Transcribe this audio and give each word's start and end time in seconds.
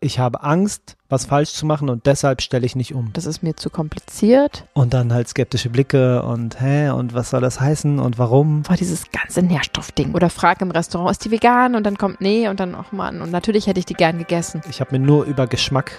Ich 0.00 0.20
habe 0.20 0.44
Angst, 0.44 0.96
was 1.08 1.26
falsch 1.26 1.52
zu 1.54 1.66
machen 1.66 1.88
und 1.88 2.06
deshalb 2.06 2.40
stelle 2.40 2.64
ich 2.64 2.76
nicht 2.76 2.94
um. 2.94 3.12
Das 3.14 3.26
ist 3.26 3.42
mir 3.42 3.56
zu 3.56 3.68
kompliziert. 3.68 4.64
Und 4.72 4.94
dann 4.94 5.12
halt 5.12 5.28
skeptische 5.28 5.70
Blicke 5.70 6.22
und 6.22 6.60
hä, 6.60 6.90
und 6.90 7.14
was 7.14 7.30
soll 7.30 7.40
das 7.40 7.60
heißen 7.60 7.98
und 7.98 8.16
warum? 8.16 8.68
War 8.68 8.76
dieses 8.76 9.10
ganze 9.10 9.42
Nährstoffding. 9.42 10.14
Oder 10.14 10.30
frag 10.30 10.60
im 10.60 10.70
Restaurant, 10.70 11.10
ist 11.10 11.24
die 11.24 11.32
vegan? 11.32 11.74
Und 11.74 11.84
dann 11.84 11.98
kommt 11.98 12.20
nee 12.20 12.46
und 12.46 12.60
dann, 12.60 12.76
ach 12.76 12.92
Mann, 12.92 13.20
und 13.20 13.32
natürlich 13.32 13.66
hätte 13.66 13.80
ich 13.80 13.86
die 13.86 13.94
gern 13.94 14.18
gegessen. 14.18 14.60
Ich 14.70 14.80
habe 14.80 14.96
mir 14.96 15.04
nur 15.04 15.24
über 15.24 15.48
Geschmack 15.48 15.90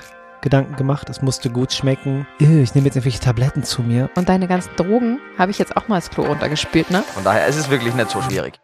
Gedanken 0.41 0.77
gemacht. 0.77 1.09
Es 1.09 1.21
musste 1.21 1.49
gut 1.49 1.73
schmecken. 1.73 2.25
Ew, 2.39 2.61
ich 2.61 2.73
nehme 2.73 2.85
jetzt 2.85 2.95
irgendwelche 2.95 3.19
Tabletten 3.19 3.63
zu 3.63 3.81
mir. 3.81 4.09
Und 4.15 4.29
deine 4.29 4.47
ganzen 4.47 4.73
Drogen 4.77 5.19
habe 5.37 5.51
ich 5.51 5.57
jetzt 5.57 5.75
auch 5.75 5.89
mal 5.89 5.97
ins 5.97 6.09
Klo 6.09 6.23
runtergespült, 6.23 6.89
ne? 6.91 7.03
Von 7.13 7.25
daher 7.25 7.47
ist 7.47 7.57
es 7.57 7.69
wirklich 7.69 7.93
nicht 7.93 8.09
so 8.09 8.21
schwierig. 8.21 8.61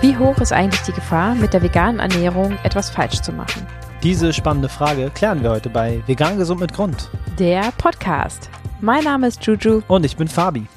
Wie 0.00 0.16
hoch 0.16 0.38
ist 0.38 0.52
eigentlich 0.52 0.82
die 0.82 0.92
Gefahr, 0.92 1.34
mit 1.34 1.52
der 1.52 1.60
veganen 1.60 1.98
Ernährung 1.98 2.56
etwas 2.62 2.88
falsch 2.88 3.20
zu 3.20 3.32
machen? 3.32 3.66
Diese 4.04 4.32
spannende 4.32 4.68
Frage 4.68 5.10
klären 5.12 5.42
wir 5.42 5.50
heute 5.50 5.70
bei 5.70 6.00
Vegan 6.06 6.38
Gesund 6.38 6.60
mit 6.60 6.72
Grund. 6.72 7.10
Der 7.36 7.72
Podcast. 7.78 8.48
Mein 8.80 9.02
Name 9.02 9.26
ist 9.26 9.44
Juju. 9.44 9.82
Und 9.88 10.04
ich 10.04 10.16
bin 10.16 10.28
Fabi. 10.28 10.68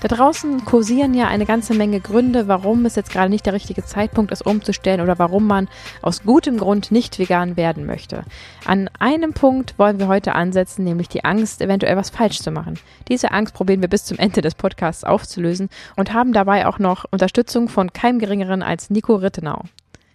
Da 0.00 0.08
draußen 0.08 0.64
kursieren 0.66 1.14
ja 1.14 1.26
eine 1.26 1.46
ganze 1.46 1.72
Menge 1.72 2.00
Gründe, 2.00 2.48
warum 2.48 2.84
es 2.84 2.96
jetzt 2.96 3.10
gerade 3.10 3.30
nicht 3.30 3.46
der 3.46 3.54
richtige 3.54 3.82
Zeitpunkt 3.82 4.30
ist, 4.30 4.44
umzustellen 4.44 5.00
oder 5.00 5.18
warum 5.18 5.46
man 5.46 5.68
aus 6.02 6.22
gutem 6.22 6.58
Grund 6.58 6.92
nicht 6.92 7.18
vegan 7.18 7.56
werden 7.56 7.86
möchte. 7.86 8.24
An 8.66 8.90
einem 8.98 9.32
Punkt 9.32 9.78
wollen 9.78 9.98
wir 9.98 10.06
heute 10.06 10.34
ansetzen, 10.34 10.84
nämlich 10.84 11.08
die 11.08 11.24
Angst, 11.24 11.62
eventuell 11.62 11.96
was 11.96 12.10
falsch 12.10 12.40
zu 12.40 12.50
machen. 12.50 12.78
Diese 13.08 13.32
Angst 13.32 13.54
probieren 13.54 13.80
wir 13.80 13.88
bis 13.88 14.04
zum 14.04 14.18
Ende 14.18 14.42
des 14.42 14.54
Podcasts 14.54 15.02
aufzulösen 15.02 15.70
und 15.96 16.12
haben 16.12 16.34
dabei 16.34 16.66
auch 16.66 16.78
noch 16.78 17.06
Unterstützung 17.10 17.68
von 17.68 17.92
keinem 17.92 18.18
geringeren 18.18 18.62
als 18.62 18.90
Nico 18.90 19.14
Rittenau. 19.14 19.62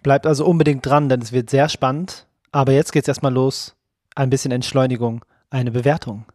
Bleibt 0.04 0.26
also 0.26 0.46
unbedingt 0.46 0.86
dran, 0.86 1.08
denn 1.08 1.20
es 1.20 1.32
wird 1.32 1.50
sehr 1.50 1.68
spannend. 1.68 2.26
Aber 2.52 2.72
jetzt 2.72 2.92
geht's 2.92 3.08
erstmal 3.08 3.32
los. 3.32 3.74
Ein 4.14 4.30
bisschen 4.30 4.52
Entschleunigung, 4.52 5.24
eine 5.50 5.72
Bewertung. 5.72 6.26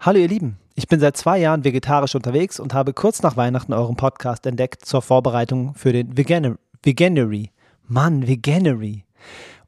Hallo 0.00 0.18
ihr 0.18 0.28
Lieben, 0.28 0.56
ich 0.80 0.88
bin 0.88 0.98
seit 0.98 1.14
zwei 1.18 1.36
Jahren 1.36 1.62
vegetarisch 1.62 2.14
unterwegs 2.14 2.58
und 2.58 2.72
habe 2.72 2.94
kurz 2.94 3.20
nach 3.22 3.36
Weihnachten 3.36 3.74
euren 3.74 3.96
Podcast 3.96 4.46
entdeckt 4.46 4.86
zur 4.86 5.02
Vorbereitung 5.02 5.74
für 5.74 5.92
den 5.92 6.16
Veganer 6.16 6.56
Veganery. 6.82 7.50
Mann, 7.86 8.26
Veganery. 8.26 9.04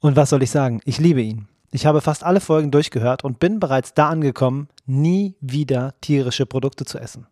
Und 0.01 0.17
was 0.17 0.31
soll 0.31 0.43
ich 0.43 0.51
sagen? 0.51 0.81
Ich 0.87 0.97
liebe 0.97 1.21
ihn. 1.21 1.49
Ich 1.71 1.85
habe 1.85 2.01
fast 2.01 2.25
alle 2.25 2.41
Folgen 2.41 2.71
durchgehört 2.71 3.25
und 3.25 3.41
bin 3.41 3.61
bereits 3.61 3.93
da 3.93 4.09
angekommen, 4.09 4.69
nie 4.87 5.35
wieder 5.43 5.93
tierische 6.01 6.47
Produkte 6.47 6.87
zu 6.87 6.99
essen. 6.99 7.27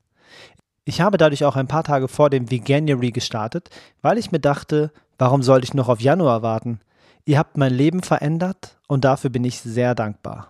Ich 0.84 1.01
habe 1.01 1.17
dadurch 1.17 1.47
auch 1.47 1.56
ein 1.56 1.67
paar 1.67 1.84
Tage 1.84 2.08
vor 2.08 2.28
dem 2.28 2.51
Veganuary 2.51 3.12
gestartet, 3.12 3.70
weil 4.03 4.19
ich 4.19 4.31
mir 4.31 4.41
dachte, 4.41 4.92
warum 5.17 5.42
sollte 5.42 5.64
ich 5.64 5.73
noch 5.73 5.89
auf 5.89 6.03
Januar 6.03 6.42
warten? 6.42 6.81
Ihr 7.25 7.39
habt 7.39 7.56
mein 7.56 7.73
Leben 7.73 8.03
verändert 8.03 8.77
und 8.89 9.06
dafür 9.06 9.31
bin 9.31 9.45
ich 9.45 9.58
sehr 9.62 9.95
dankbar. 9.95 10.48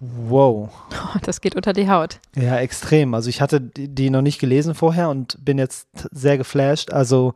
Wow. 0.00 0.70
Das 1.22 1.40
geht 1.40 1.54
unter 1.54 1.72
die 1.72 1.88
Haut. 1.88 2.18
Ja, 2.34 2.58
extrem. 2.58 3.14
Also 3.14 3.30
ich 3.30 3.40
hatte 3.40 3.60
die 3.60 4.10
noch 4.10 4.22
nicht 4.22 4.40
gelesen 4.40 4.74
vorher 4.74 5.08
und 5.08 5.42
bin 5.44 5.58
jetzt 5.58 5.88
sehr 6.10 6.36
geflasht. 6.36 6.92
Also, 6.92 7.34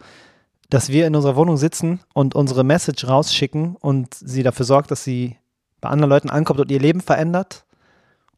dass 0.69 0.89
wir 0.89 1.07
in 1.07 1.15
unserer 1.15 1.37
Wohnung 1.37 1.57
sitzen 1.57 2.01
und 2.13 2.35
unsere 2.35 2.65
Message 2.65 3.07
rausschicken 3.07 3.77
und 3.77 4.15
sie 4.15 4.43
dafür 4.43 4.67
sorgt, 4.67 4.91
dass 4.91 5.05
sie 5.05 5.37
bei 5.81 5.89
anderen 5.89 6.11
Leuten 6.11 6.31
ankommt 6.31 6.61
und 6.61 6.71
ihr 6.71 6.81
Leben 6.81 7.01
verändert. 7.01 7.65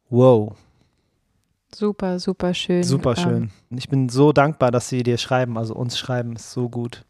Wow. 0.09 0.53
Super, 1.73 2.19
super 2.19 2.53
schön. 2.53 2.83
Super 2.83 3.15
schön. 3.15 3.51
Ähm, 3.71 3.77
ich 3.77 3.89
bin 3.89 4.09
so 4.09 4.33
dankbar, 4.33 4.71
dass 4.71 4.89
sie 4.89 5.03
dir 5.03 5.17
schreiben, 5.17 5.57
also 5.57 5.73
uns 5.73 5.97
schreiben, 5.97 6.35
ist 6.35 6.51
so 6.51 6.69
gut. 6.69 7.05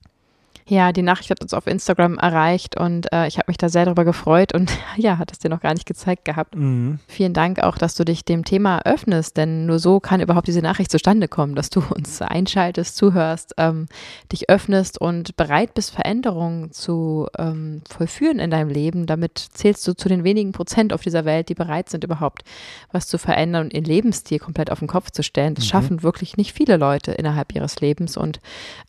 Ja, 0.67 0.91
die 0.91 1.01
Nachricht 1.01 1.29
hat 1.29 1.41
uns 1.41 1.53
auf 1.53 1.67
Instagram 1.67 2.17
erreicht 2.17 2.77
und 2.77 3.11
äh, 3.11 3.27
ich 3.27 3.37
habe 3.37 3.45
mich 3.47 3.57
da 3.57 3.69
sehr 3.69 3.85
darüber 3.85 4.05
gefreut 4.05 4.53
und 4.53 4.72
ja, 4.97 5.17
hat 5.17 5.31
es 5.31 5.39
dir 5.39 5.49
noch 5.49 5.61
gar 5.61 5.73
nicht 5.73 5.85
gezeigt 5.85 6.25
gehabt. 6.25 6.55
Mhm. 6.55 6.99
Vielen 7.07 7.33
Dank 7.33 7.61
auch, 7.61 7.77
dass 7.77 7.95
du 7.95 8.05
dich 8.05 8.25
dem 8.25 8.45
Thema 8.45 8.81
öffnest, 8.85 9.38
denn 9.38 9.66
nur 9.66 9.79
so 9.79 10.00
kann 10.00 10.21
überhaupt 10.21 10.47
diese 10.47 10.61
Nachricht 10.61 10.91
zustande 10.91 11.27
kommen, 11.27 11.55
dass 11.55 11.69
du 11.69 11.81
uns 11.95 12.21
einschaltest, 12.21 12.95
zuhörst, 12.95 13.53
ähm, 13.57 13.88
dich 14.31 14.50
öffnest 14.50 15.00
und 15.00 15.35
bereit 15.35 15.73
bist, 15.73 15.91
Veränderungen 15.91 16.71
zu 16.71 17.27
ähm, 17.38 17.81
vollführen 17.89 18.39
in 18.39 18.51
deinem 18.51 18.69
Leben. 18.69 19.05
Damit 19.05 19.38
zählst 19.38 19.88
du 19.88 19.94
zu 19.94 20.09
den 20.09 20.23
wenigen 20.23 20.51
Prozent 20.51 20.94
auf 20.94 21.01
dieser 21.01 21.25
Welt, 21.25 21.50
die 21.50 21.55
bereit 21.55 21.89
sind, 21.89 22.03
überhaupt 22.03 22.44
was 22.91 23.07
zu 23.07 23.17
verändern 23.17 23.66
und 23.66 23.73
ihren 23.73 23.85
Lebensstil 23.85 24.39
komplett 24.39 24.71
auf 24.71 24.79
den 24.79 24.88
Kopf 24.88 25.11
zu 25.11 25.23
stellen. 25.23 25.55
Das 25.55 25.66
mhm. 25.66 25.69
schaffen 25.69 26.03
wirklich 26.03 26.38
nicht 26.38 26.53
viele 26.53 26.77
Leute 26.77 27.11
innerhalb 27.11 27.53
ihres 27.53 27.79
Lebens 27.81 28.17
und 28.17 28.39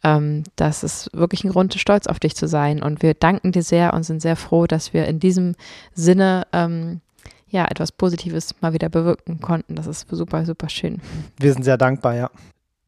ähm, 0.04 0.44
das 0.56 0.82
ist 0.82 1.10
wirklich 1.12 1.44
ein 1.44 1.50
Grund, 1.50 1.61
stolz 1.70 2.06
auf 2.06 2.18
dich 2.18 2.34
zu 2.34 2.48
sein. 2.48 2.82
Und 2.82 3.02
wir 3.02 3.14
danken 3.14 3.52
dir 3.52 3.62
sehr 3.62 3.94
und 3.94 4.04
sind 4.04 4.20
sehr 4.20 4.36
froh, 4.36 4.66
dass 4.66 4.92
wir 4.92 5.06
in 5.06 5.20
diesem 5.20 5.54
Sinne 5.94 6.46
ähm, 6.52 7.00
ja 7.48 7.66
etwas 7.66 7.92
Positives 7.92 8.54
mal 8.60 8.72
wieder 8.72 8.88
bewirken 8.88 9.40
konnten. 9.40 9.74
Das 9.76 9.86
ist 9.86 10.08
super, 10.10 10.44
super 10.44 10.68
schön. 10.68 11.00
Wir 11.38 11.52
sind 11.52 11.62
sehr 11.62 11.78
dankbar, 11.78 12.14
ja. 12.14 12.30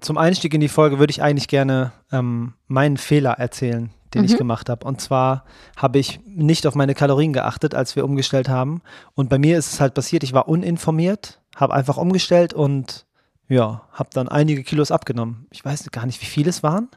Zum 0.00 0.18
Einstieg 0.18 0.52
in 0.52 0.60
die 0.60 0.68
Folge 0.68 0.98
würde 0.98 1.10
ich 1.10 1.22
eigentlich 1.22 1.48
gerne 1.48 1.92
ähm, 2.12 2.54
meinen 2.66 2.96
Fehler 2.96 3.32
erzählen, 3.32 3.90
den 4.12 4.22
mhm. 4.22 4.26
ich 4.26 4.36
gemacht 4.36 4.68
habe. 4.68 4.86
Und 4.86 5.00
zwar 5.00 5.44
habe 5.76 5.98
ich 5.98 6.20
nicht 6.26 6.66
auf 6.66 6.74
meine 6.74 6.94
Kalorien 6.94 7.32
geachtet, 7.32 7.74
als 7.74 7.96
wir 7.96 8.04
umgestellt 8.04 8.48
haben. 8.48 8.82
Und 9.14 9.30
bei 9.30 9.38
mir 9.38 9.56
ist 9.56 9.72
es 9.72 9.80
halt 9.80 9.94
passiert, 9.94 10.22
ich 10.22 10.32
war 10.32 10.48
uninformiert, 10.48 11.40
habe 11.56 11.74
einfach 11.74 11.96
umgestellt 11.96 12.52
und 12.52 13.06
ja, 13.48 13.82
habe 13.92 14.10
dann 14.12 14.28
einige 14.28 14.62
Kilos 14.62 14.90
abgenommen. 14.90 15.46
Ich 15.50 15.64
weiß 15.64 15.90
gar 15.90 16.06
nicht, 16.06 16.20
wie 16.20 16.26
viele 16.26 16.50
es 16.50 16.62
waren, 16.62 16.88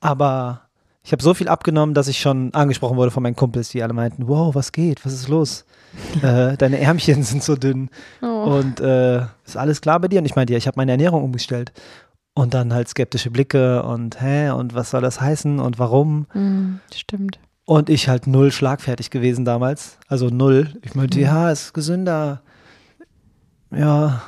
aber 0.00 0.67
ich 1.08 1.12
habe 1.12 1.22
so 1.22 1.32
viel 1.32 1.48
abgenommen, 1.48 1.94
dass 1.94 2.06
ich 2.06 2.20
schon 2.20 2.52
angesprochen 2.52 2.98
wurde 2.98 3.10
von 3.10 3.22
meinen 3.22 3.34
Kumpels, 3.34 3.70
die 3.70 3.82
alle 3.82 3.94
meinten, 3.94 4.28
wow, 4.28 4.54
was 4.54 4.72
geht, 4.72 5.06
was 5.06 5.14
ist 5.14 5.28
los? 5.28 5.64
äh, 6.22 6.54
deine 6.58 6.80
Ärmchen 6.80 7.22
sind 7.22 7.42
so 7.42 7.56
dünn. 7.56 7.88
Oh. 8.20 8.26
Und 8.58 8.78
äh, 8.80 9.22
ist 9.46 9.56
alles 9.56 9.80
klar 9.80 10.00
bei 10.00 10.08
dir? 10.08 10.18
Und 10.18 10.26
ich 10.26 10.36
meinte, 10.36 10.52
ja, 10.52 10.58
ich 10.58 10.66
habe 10.66 10.76
meine 10.76 10.90
Ernährung 10.90 11.24
umgestellt. 11.24 11.72
Und 12.34 12.52
dann 12.52 12.74
halt 12.74 12.90
skeptische 12.90 13.30
Blicke 13.30 13.82
und 13.84 14.20
hä, 14.20 14.50
und 14.50 14.74
was 14.74 14.90
soll 14.90 15.00
das 15.00 15.18
heißen 15.18 15.60
und 15.60 15.78
warum? 15.78 16.26
Mm, 16.34 16.80
stimmt. 16.94 17.38
Und 17.64 17.88
ich 17.88 18.10
halt 18.10 18.26
null 18.26 18.52
schlagfertig 18.52 19.08
gewesen 19.08 19.46
damals. 19.46 19.96
Also 20.08 20.26
null. 20.26 20.74
Ich 20.82 20.94
meinte, 20.94 21.16
mhm. 21.16 21.24
ja, 21.24 21.50
ist 21.50 21.72
gesünder. 21.72 22.42
Ja, 23.74 24.24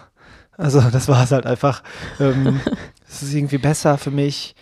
also 0.57 0.81
das 0.93 1.09
war 1.09 1.25
es 1.25 1.31
halt 1.31 1.45
einfach. 1.45 1.83
Ähm, 2.19 2.59
es 3.07 3.23
ist 3.23 3.35
irgendwie 3.35 3.59
besser 3.59 3.99
für 3.99 4.11
mich. 4.11 4.55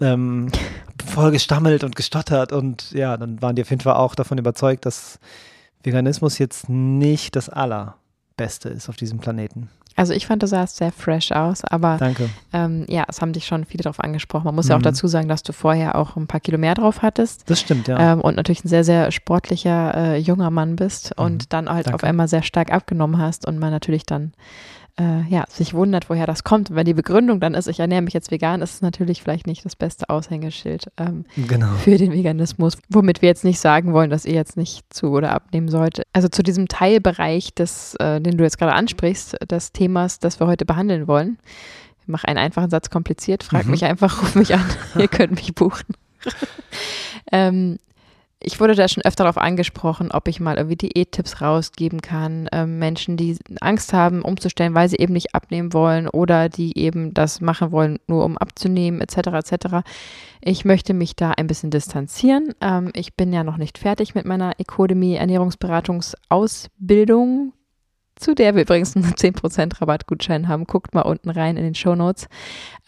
Ähm, 0.00 0.50
voll 1.04 1.30
gestammelt 1.30 1.84
und 1.84 1.96
gestottert 1.96 2.52
und 2.52 2.92
ja, 2.92 3.16
dann 3.16 3.40
waren 3.42 3.56
die 3.56 3.62
auf 3.62 3.70
jeden 3.70 3.82
Fall 3.82 3.96
auch 3.96 4.14
davon 4.14 4.38
überzeugt, 4.38 4.86
dass 4.86 5.18
Veganismus 5.82 6.38
jetzt 6.38 6.68
nicht 6.68 7.36
das 7.36 7.48
Allerbeste 7.48 8.68
ist 8.68 8.88
auf 8.88 8.96
diesem 8.96 9.18
Planeten. 9.18 9.68
Also 9.96 10.14
ich 10.14 10.26
fand, 10.26 10.42
du 10.42 10.46
sahst 10.46 10.76
sehr 10.76 10.92
fresh 10.92 11.32
aus, 11.32 11.64
aber 11.64 11.98
Danke. 11.98 12.30
Ähm, 12.52 12.86
ja, 12.88 13.04
es 13.08 13.20
haben 13.20 13.32
dich 13.32 13.46
schon 13.46 13.64
viele 13.64 13.82
darauf 13.82 14.00
angesprochen. 14.00 14.44
Man 14.44 14.54
muss 14.54 14.66
mhm. 14.66 14.70
ja 14.70 14.76
auch 14.76 14.80
mhm. 14.80 14.84
dazu 14.84 15.08
sagen, 15.08 15.28
dass 15.28 15.42
du 15.42 15.52
vorher 15.52 15.96
auch 15.96 16.16
ein 16.16 16.26
paar 16.26 16.40
Kilo 16.40 16.58
mehr 16.58 16.74
drauf 16.74 17.02
hattest. 17.02 17.50
Das 17.50 17.60
stimmt, 17.60 17.88
ja. 17.88 18.12
Ähm, 18.12 18.20
und 18.20 18.36
natürlich 18.36 18.64
ein 18.64 18.68
sehr, 18.68 18.84
sehr 18.84 19.10
sportlicher 19.10 19.94
äh, 19.94 20.16
junger 20.16 20.50
Mann 20.50 20.76
bist 20.76 21.12
mhm. 21.18 21.24
und 21.24 21.52
dann 21.52 21.68
halt 21.68 21.86
Danke. 21.86 21.96
auf 21.96 22.04
einmal 22.04 22.28
sehr 22.28 22.42
stark 22.42 22.72
abgenommen 22.72 23.20
hast 23.20 23.46
und 23.46 23.58
man 23.58 23.70
natürlich 23.70 24.06
dann 24.06 24.32
äh, 25.00 25.22
ja, 25.28 25.44
sich 25.48 25.72
wundert, 25.72 26.10
woher 26.10 26.26
das 26.26 26.44
kommt. 26.44 26.70
Und 26.70 26.76
wenn 26.76 26.84
die 26.84 26.94
Begründung 26.94 27.40
dann 27.40 27.54
ist, 27.54 27.68
ich 27.68 27.80
ernähre 27.80 28.02
mich 28.02 28.12
jetzt 28.12 28.30
vegan, 28.30 28.60
ist 28.60 28.74
es 28.74 28.82
natürlich 28.82 29.22
vielleicht 29.22 29.46
nicht 29.46 29.64
das 29.64 29.74
beste 29.74 30.10
Aushängeschild 30.10 30.88
ähm, 30.98 31.24
genau. 31.48 31.72
für 31.76 31.96
den 31.96 32.12
Veganismus. 32.12 32.76
Womit 32.90 33.22
wir 33.22 33.28
jetzt 33.28 33.44
nicht 33.44 33.60
sagen 33.60 33.94
wollen, 33.94 34.10
dass 34.10 34.26
ihr 34.26 34.34
jetzt 34.34 34.58
nicht 34.58 34.92
zu 34.92 35.08
oder 35.08 35.32
abnehmen 35.32 35.68
sollt. 35.68 36.02
Also 36.12 36.28
zu 36.28 36.42
diesem 36.42 36.68
Teilbereich, 36.68 37.54
des, 37.54 37.94
äh, 37.94 38.20
den 38.20 38.36
du 38.36 38.44
jetzt 38.44 38.58
gerade 38.58 38.74
ansprichst, 38.74 39.38
des 39.50 39.72
Themas, 39.72 40.18
das 40.18 40.38
wir 40.38 40.46
heute 40.46 40.66
behandeln 40.66 41.08
wollen. 41.08 41.38
Ich 42.02 42.08
mache 42.08 42.28
einen 42.28 42.38
einfachen 42.38 42.70
Satz 42.70 42.90
kompliziert, 42.90 43.42
frag 43.42 43.64
mhm. 43.64 43.70
mich 43.70 43.84
einfach, 43.86 44.20
ruf 44.20 44.34
mich 44.34 44.54
an, 44.54 44.64
ihr 44.98 45.08
könnt 45.08 45.32
mich 45.32 45.54
buchen. 45.54 45.94
ähm, 47.32 47.78
ich 48.42 48.58
wurde 48.58 48.74
da 48.74 48.88
schon 48.88 49.04
öfter 49.04 49.24
darauf 49.24 49.36
angesprochen, 49.36 50.10
ob 50.10 50.26
ich 50.26 50.40
mal 50.40 50.56
irgendwie 50.56 50.76
Diättipps 50.76 51.42
rausgeben 51.42 52.00
kann. 52.00 52.48
Ähm, 52.52 52.78
Menschen, 52.78 53.18
die 53.18 53.36
Angst 53.60 53.92
haben, 53.92 54.22
umzustellen, 54.22 54.74
weil 54.74 54.88
sie 54.88 54.96
eben 54.96 55.12
nicht 55.12 55.34
abnehmen 55.34 55.74
wollen 55.74 56.08
oder 56.08 56.48
die 56.48 56.78
eben 56.78 57.12
das 57.12 57.42
machen 57.42 57.70
wollen, 57.70 57.98
nur 58.06 58.24
um 58.24 58.38
abzunehmen, 58.38 59.02
etc. 59.02 59.28
etc. 59.28 59.82
Ich 60.40 60.64
möchte 60.64 60.94
mich 60.94 61.16
da 61.16 61.32
ein 61.32 61.48
bisschen 61.48 61.70
distanzieren. 61.70 62.54
Ähm, 62.62 62.92
ich 62.94 63.14
bin 63.14 63.30
ja 63.32 63.44
noch 63.44 63.58
nicht 63.58 63.76
fertig 63.76 64.14
mit 64.14 64.24
meiner 64.24 64.58
Ecodemy 64.58 65.16
Ernährungsberatungsausbildung, 65.16 67.52
zu 68.16 68.34
der 68.34 68.54
wir 68.54 68.62
übrigens 68.62 68.96
einen 68.96 69.12
10% 69.12 69.82
Rabattgutschein 69.82 70.48
haben. 70.48 70.64
Guckt 70.64 70.94
mal 70.94 71.02
unten 71.02 71.28
rein 71.28 71.58
in 71.58 71.64
den 71.64 71.74
Show 71.74 71.94
Notes. 71.94 72.26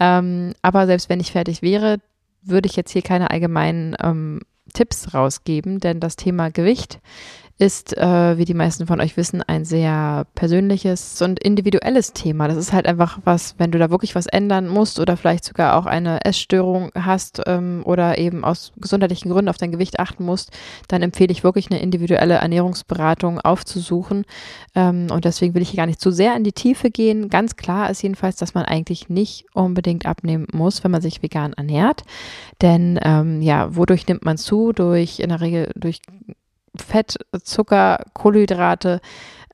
Ähm, 0.00 0.54
aber 0.62 0.86
selbst 0.86 1.10
wenn 1.10 1.20
ich 1.20 1.32
fertig 1.32 1.60
wäre, 1.60 1.98
würde 2.40 2.68
ich 2.68 2.76
jetzt 2.76 2.90
hier 2.90 3.02
keine 3.02 3.30
allgemeinen 3.30 3.94
ähm, 4.02 4.40
Tipps 4.72 5.14
rausgeben, 5.14 5.80
denn 5.80 6.00
das 6.00 6.16
Thema 6.16 6.50
Gewicht 6.50 7.00
ist, 7.58 7.96
äh, 7.96 8.38
wie 8.38 8.44
die 8.44 8.54
meisten 8.54 8.86
von 8.86 9.00
euch 9.00 9.16
wissen, 9.16 9.42
ein 9.42 9.64
sehr 9.64 10.26
persönliches 10.34 11.20
und 11.22 11.38
individuelles 11.38 12.12
Thema. 12.12 12.48
Das 12.48 12.56
ist 12.56 12.72
halt 12.72 12.86
einfach 12.86 13.18
was, 13.24 13.54
wenn 13.58 13.70
du 13.70 13.78
da 13.78 13.90
wirklich 13.90 14.14
was 14.14 14.26
ändern 14.26 14.68
musst 14.68 14.98
oder 14.98 15.16
vielleicht 15.16 15.44
sogar 15.44 15.76
auch 15.76 15.86
eine 15.86 16.24
Essstörung 16.24 16.90
hast 16.94 17.42
ähm, 17.46 17.82
oder 17.84 18.18
eben 18.18 18.44
aus 18.44 18.72
gesundheitlichen 18.76 19.30
Gründen 19.30 19.48
auf 19.48 19.58
dein 19.58 19.72
Gewicht 19.72 20.00
achten 20.00 20.24
musst, 20.24 20.50
dann 20.88 21.02
empfehle 21.02 21.30
ich 21.30 21.44
wirklich 21.44 21.70
eine 21.70 21.80
individuelle 21.80 22.34
Ernährungsberatung 22.34 23.40
aufzusuchen. 23.40 24.24
Ähm, 24.74 25.06
und 25.10 25.24
deswegen 25.24 25.54
will 25.54 25.62
ich 25.62 25.70
hier 25.70 25.78
gar 25.78 25.86
nicht 25.86 26.00
zu 26.00 26.10
sehr 26.10 26.34
in 26.36 26.44
die 26.44 26.52
Tiefe 26.52 26.90
gehen. 26.90 27.28
Ganz 27.28 27.56
klar 27.56 27.90
ist 27.90 28.02
jedenfalls, 28.02 28.36
dass 28.36 28.54
man 28.54 28.64
eigentlich 28.64 29.08
nicht 29.08 29.46
unbedingt 29.54 30.06
abnehmen 30.06 30.46
muss, 30.52 30.82
wenn 30.82 30.90
man 30.90 31.02
sich 31.02 31.22
vegan 31.22 31.52
ernährt. 31.52 32.02
Denn 32.60 32.98
ähm, 33.02 33.42
ja, 33.42 33.76
wodurch 33.76 34.06
nimmt 34.06 34.24
man 34.24 34.38
zu? 34.38 34.72
Durch 34.72 35.20
in 35.20 35.28
der 35.28 35.40
Regel 35.40 35.70
durch 35.76 36.00
Fett, 36.76 37.18
Zucker, 37.42 38.04
Kohlenhydrate. 38.14 39.00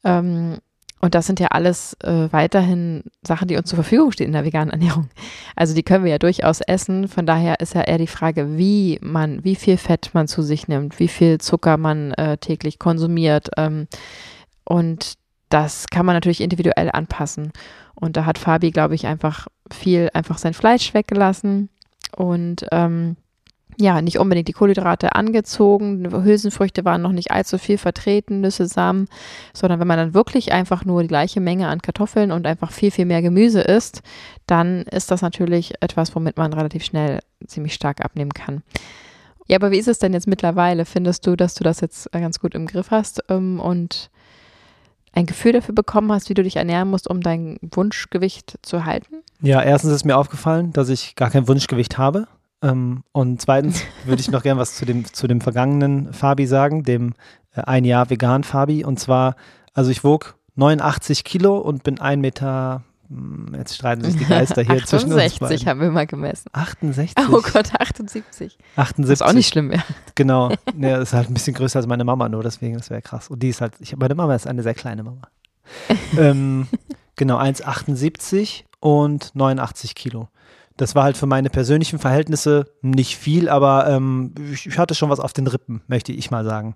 Ähm, 0.04 0.58
und 1.00 1.14
das 1.14 1.26
sind 1.26 1.38
ja 1.38 1.48
alles 1.48 1.94
äh, 2.02 2.28
weiterhin 2.32 3.04
Sachen, 3.22 3.46
die 3.46 3.56
uns 3.56 3.68
zur 3.68 3.76
Verfügung 3.76 4.10
stehen 4.10 4.28
in 4.28 4.32
der 4.32 4.44
veganen 4.44 4.70
Ernährung. 4.70 5.08
Also 5.54 5.74
die 5.74 5.84
können 5.84 6.04
wir 6.04 6.10
ja 6.10 6.18
durchaus 6.18 6.60
essen. 6.60 7.06
Von 7.06 7.24
daher 7.24 7.60
ist 7.60 7.74
ja 7.74 7.82
eher 7.82 7.98
die 7.98 8.08
Frage, 8.08 8.58
wie 8.58 8.98
man, 9.00 9.44
wie 9.44 9.54
viel 9.54 9.76
Fett 9.76 10.10
man 10.12 10.26
zu 10.26 10.42
sich 10.42 10.66
nimmt, 10.66 10.98
wie 10.98 11.08
viel 11.08 11.38
Zucker 11.38 11.76
man 11.76 12.12
äh, 12.14 12.38
täglich 12.38 12.78
konsumiert. 12.78 13.50
Ähm, 13.56 13.86
und 14.64 15.14
das 15.50 15.86
kann 15.86 16.04
man 16.04 16.16
natürlich 16.16 16.40
individuell 16.40 16.90
anpassen. 16.92 17.52
Und 17.94 18.16
da 18.16 18.24
hat 18.24 18.38
Fabi, 18.38 18.70
glaube 18.70 18.94
ich, 18.94 19.06
einfach 19.06 19.46
viel, 19.72 20.10
einfach 20.14 20.38
sein 20.38 20.54
Fleisch 20.54 20.94
weggelassen 20.94 21.68
und 22.16 22.66
ähm, 22.70 23.16
ja, 23.80 24.02
nicht 24.02 24.18
unbedingt 24.18 24.48
die 24.48 24.52
Kohlenhydrate 24.52 25.14
angezogen. 25.14 26.10
Hülsenfrüchte 26.10 26.84
waren 26.84 27.00
noch 27.00 27.12
nicht 27.12 27.30
allzu 27.30 27.58
viel 27.58 27.78
vertreten, 27.78 28.40
Nüsse, 28.40 28.66
Samen, 28.66 29.08
sondern 29.54 29.78
wenn 29.78 29.86
man 29.86 29.98
dann 29.98 30.14
wirklich 30.14 30.52
einfach 30.52 30.84
nur 30.84 31.02
die 31.02 31.08
gleiche 31.08 31.40
Menge 31.40 31.68
an 31.68 31.80
Kartoffeln 31.80 32.32
und 32.32 32.46
einfach 32.46 32.72
viel, 32.72 32.90
viel 32.90 33.04
mehr 33.04 33.22
Gemüse 33.22 33.60
isst, 33.60 34.02
dann 34.46 34.82
ist 34.82 35.12
das 35.12 35.22
natürlich 35.22 35.74
etwas, 35.80 36.14
womit 36.16 36.36
man 36.36 36.52
relativ 36.52 36.84
schnell 36.84 37.20
ziemlich 37.46 37.74
stark 37.74 38.04
abnehmen 38.04 38.32
kann. 38.32 38.62
Ja, 39.46 39.56
aber 39.56 39.70
wie 39.70 39.78
ist 39.78 39.88
es 39.88 40.00
denn 40.00 40.12
jetzt 40.12 40.26
mittlerweile? 40.26 40.84
Findest 40.84 41.26
du, 41.26 41.36
dass 41.36 41.54
du 41.54 41.62
das 41.62 41.80
jetzt 41.80 42.10
ganz 42.10 42.40
gut 42.40 42.56
im 42.56 42.66
Griff 42.66 42.90
hast 42.90 43.22
ähm, 43.28 43.60
und 43.60 44.10
ein 45.12 45.26
Gefühl 45.26 45.52
dafür 45.52 45.74
bekommen 45.74 46.12
hast, 46.12 46.28
wie 46.28 46.34
du 46.34 46.42
dich 46.42 46.56
ernähren 46.56 46.90
musst, 46.90 47.08
um 47.08 47.20
dein 47.20 47.58
Wunschgewicht 47.62 48.58
zu 48.62 48.84
halten? 48.84 49.22
Ja, 49.40 49.62
erstens 49.62 49.92
ist 49.92 50.04
mir 50.04 50.16
aufgefallen, 50.16 50.72
dass 50.72 50.88
ich 50.88 51.14
gar 51.14 51.30
kein 51.30 51.46
Wunschgewicht 51.46 51.96
habe. 51.96 52.26
Ähm, 52.62 53.04
und 53.12 53.40
zweitens 53.40 53.82
würde 54.04 54.20
ich 54.20 54.30
noch 54.30 54.42
gern 54.42 54.58
was 54.58 54.74
zu 54.74 54.84
dem, 54.84 55.04
zu 55.12 55.26
dem 55.26 55.40
vergangenen 55.40 56.12
Fabi 56.12 56.46
sagen, 56.46 56.82
dem 56.82 57.14
äh, 57.54 57.62
ein 57.62 57.84
Jahr 57.84 58.10
vegan 58.10 58.44
Fabi. 58.44 58.84
Und 58.84 58.98
zwar, 58.98 59.36
also 59.74 59.90
ich 59.90 60.04
wog 60.04 60.36
89 60.56 61.24
Kilo 61.24 61.58
und 61.58 61.84
bin 61.84 62.00
1 62.00 62.20
Meter, 62.20 62.82
hm, 63.08 63.54
jetzt 63.56 63.76
streiten 63.76 64.02
sich 64.02 64.16
die 64.16 64.24
Geister 64.24 64.62
hier 64.62 64.84
zwischen 64.84 65.12
uns 65.12 65.22
68 65.40 65.66
haben 65.68 65.80
wir 65.80 65.90
mal 65.90 66.06
gemessen. 66.06 66.48
68? 66.52 67.14
Oh 67.30 67.40
Gott, 67.40 67.72
78. 67.78 68.58
78. 68.74 68.96
Das 68.96 69.10
ist 69.10 69.22
auch 69.22 69.32
nicht 69.32 69.48
schlimm. 69.48 69.72
Genau. 70.14 70.52
Ja, 70.78 70.98
ist 70.98 71.12
halt 71.12 71.28
ein 71.28 71.34
bisschen 71.34 71.54
größer 71.54 71.78
als 71.78 71.86
meine 71.86 72.04
Mama 72.04 72.28
nur, 72.28 72.42
deswegen, 72.42 72.76
das 72.76 72.90
wäre 72.90 73.02
krass. 73.02 73.28
Und 73.28 73.42
die 73.42 73.48
ist 73.48 73.60
halt, 73.60 73.72
ich, 73.80 73.96
meine 73.96 74.14
Mama 74.14 74.34
ist 74.34 74.46
eine 74.46 74.62
sehr 74.62 74.74
kleine 74.74 75.02
Mama. 75.02 75.22
ähm, 76.16 76.66
genau, 77.16 77.38
1,78 77.38 78.64
und 78.80 79.34
89 79.34 79.94
Kilo. 79.94 80.28
Das 80.78 80.94
war 80.94 81.04
halt 81.04 81.18
für 81.18 81.26
meine 81.26 81.50
persönlichen 81.50 81.98
Verhältnisse 81.98 82.64
nicht 82.80 83.18
viel, 83.18 83.48
aber 83.48 83.88
ähm, 83.88 84.32
ich 84.52 84.78
hatte 84.78 84.94
schon 84.94 85.10
was 85.10 85.20
auf 85.20 85.34
den 85.34 85.46
Rippen, 85.46 85.82
möchte 85.88 86.12
ich 86.12 86.30
mal 86.30 86.44
sagen. 86.44 86.74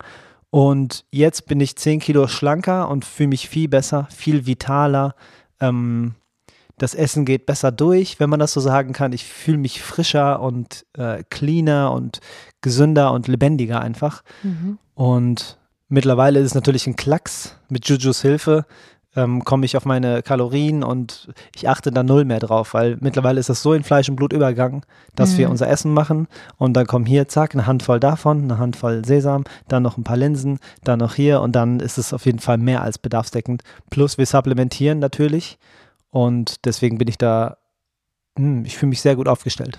Und 0.51 1.07
jetzt 1.11 1.47
bin 1.47 1.61
ich 1.61 1.77
10 1.77 2.01
Kilo 2.01 2.27
schlanker 2.27 2.91
und 2.91 3.07
fühle 3.07 3.31
mich 3.31 3.49
viel 3.49 3.69
besser, 3.69 4.07
viel 4.11 4.45
vitaler. 4.45 5.15
Ähm, 5.61 6.15
das 6.77 6.95
Essen 6.95 7.25
geht 7.25 7.47
besser 7.47 7.71
durch, 7.71 8.19
wenn 8.19 8.29
man 8.29 8.41
das 8.41 8.53
so 8.53 8.61
sagen 8.61 8.93
kann. 8.93 9.13
Ich 9.13 9.25
fühle 9.25 9.57
mich 9.57 9.81
frischer 9.81 10.41
und 10.41 10.85
äh, 10.95 11.23
cleaner 11.31 11.93
und 11.93 12.21
gesünder 12.61 13.13
und 13.13 13.29
lebendiger 13.29 13.81
einfach. 13.81 14.23
Mhm. 14.43 14.79
Und 14.95 15.59
mittlerweile 15.89 16.41
ist 16.41 16.47
es 16.47 16.55
natürlich 16.55 16.87
ein 16.87 16.97
Klacks 16.97 17.57
mit 17.69 17.89
Jujus 17.89 18.21
Hilfe 18.21 18.67
ähm, 19.15 19.45
komme 19.45 19.67
ich 19.67 19.77
auf 19.77 19.85
meine 19.85 20.23
Kalorien 20.23 20.83
und 20.83 21.33
ich 21.55 21.69
achte 21.69 21.91
da 21.91 22.03
null 22.03 22.25
mehr 22.25 22.41
drauf, 22.41 22.75
weil 22.75 22.97
mittlerweile 23.01 23.41
ist 23.41 23.49
das 23.49 23.63
so 23.63 23.73
in 23.75 23.85
Fleisch 23.85 24.09
und 24.09 24.17
Blut 24.17 24.33
übergegangen, 24.33 24.83
dass 25.15 25.33
mhm. 25.33 25.39
wir 25.39 25.51
unser 25.51 25.69
Essen 25.69 25.93
machen 25.93 26.29
und 26.57 26.75
dann 26.75 26.87
kommen 26.87 27.07
hier, 27.07 27.29
zack, 27.29 27.55
eine 27.55 27.67
Handvoll 27.67 28.01
davon, 28.01 28.43
eine 28.43 28.59
Handvoll 28.59 29.05
Sesam, 29.05 29.45
dann 29.69 29.83
noch 29.83 29.99
ein 29.99 30.05
paar 30.05 30.17
Linsen, 30.17 30.59
dann 30.85 30.99
noch 30.99 31.15
hier 31.15 31.41
und 31.41 31.53
dann 31.53 31.81
ist 31.81 31.99
es 31.99 32.13
auf 32.13 32.25
jeden 32.27 32.39
Fall 32.39 32.59
mehr 32.59 32.83
als 32.83 32.99
bedarfsdeckend. 32.99 33.63
Plus 33.91 34.19
wir 34.19 34.27
supplementieren 34.27 34.99
natürlich 34.99 35.59
und 36.11 36.65
deswegen 36.65 36.99
bin 36.99 37.09
ich 37.09 37.19
da, 37.19 37.59
mh, 38.39 38.45
hm, 38.45 38.65
ich 38.65 38.77
fühle 38.77 38.91
mich 38.91 39.03
sehr 39.03 39.17
gut 39.17 39.29
aufgestellt. 39.29 39.79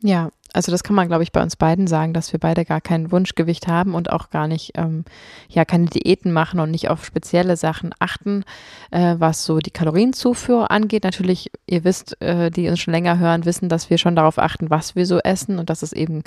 Ja, 0.00 0.28
also 0.54 0.70
das 0.70 0.84
kann 0.84 0.94
man, 0.94 1.08
glaube 1.08 1.24
ich, 1.24 1.32
bei 1.32 1.42
uns 1.42 1.56
beiden 1.56 1.86
sagen, 1.86 2.14
dass 2.14 2.32
wir 2.32 2.38
beide 2.38 2.64
gar 2.64 2.80
kein 2.80 3.10
Wunschgewicht 3.10 3.66
haben 3.66 3.94
und 3.94 4.10
auch 4.10 4.30
gar 4.30 4.46
nicht, 4.46 4.72
ähm, 4.76 5.04
ja, 5.48 5.64
keine 5.64 5.86
Diäten 5.86 6.32
machen 6.32 6.60
und 6.60 6.70
nicht 6.70 6.88
auf 6.88 7.04
spezielle 7.04 7.56
Sachen 7.56 7.90
achten, 7.98 8.44
äh, 8.92 9.16
was 9.18 9.44
so 9.44 9.58
die 9.58 9.72
Kalorienzufuhr 9.72 10.70
angeht. 10.70 11.02
Natürlich, 11.02 11.50
ihr 11.66 11.82
wisst, 11.82 12.20
äh, 12.22 12.50
die 12.50 12.68
uns 12.68 12.78
schon 12.78 12.94
länger 12.94 13.18
hören, 13.18 13.44
wissen, 13.44 13.68
dass 13.68 13.90
wir 13.90 13.98
schon 13.98 14.14
darauf 14.14 14.38
achten, 14.38 14.70
was 14.70 14.94
wir 14.94 15.06
so 15.06 15.18
essen 15.18 15.58
und 15.58 15.70
dass 15.70 15.82
es 15.82 15.92
eben, 15.92 16.22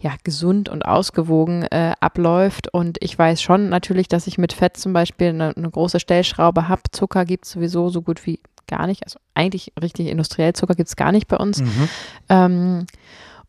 ja, 0.00 0.12
gesund 0.24 0.68
und 0.68 0.84
ausgewogen 0.84 1.62
äh, 1.62 1.94
abläuft. 2.00 2.74
Und 2.74 2.98
ich 3.00 3.16
weiß 3.16 3.40
schon 3.40 3.68
natürlich, 3.68 4.08
dass 4.08 4.26
ich 4.26 4.38
mit 4.38 4.52
Fett 4.52 4.76
zum 4.76 4.92
Beispiel 4.92 5.28
eine, 5.28 5.56
eine 5.56 5.70
große 5.70 6.00
Stellschraube 6.00 6.68
habe. 6.68 6.82
Zucker 6.90 7.24
gibt 7.24 7.44
es 7.44 7.52
sowieso 7.52 7.90
so 7.90 8.02
gut 8.02 8.26
wie 8.26 8.40
gar 8.66 8.86
nicht. 8.88 9.04
Also 9.04 9.18
eigentlich 9.34 9.72
richtig 9.80 10.08
industriell 10.08 10.52
Zucker 10.52 10.74
gibt 10.74 10.88
es 10.88 10.96
gar 10.96 11.12
nicht 11.12 11.28
bei 11.28 11.36
uns. 11.36 11.60
Mhm. 11.60 11.88
Ähm, 12.28 12.86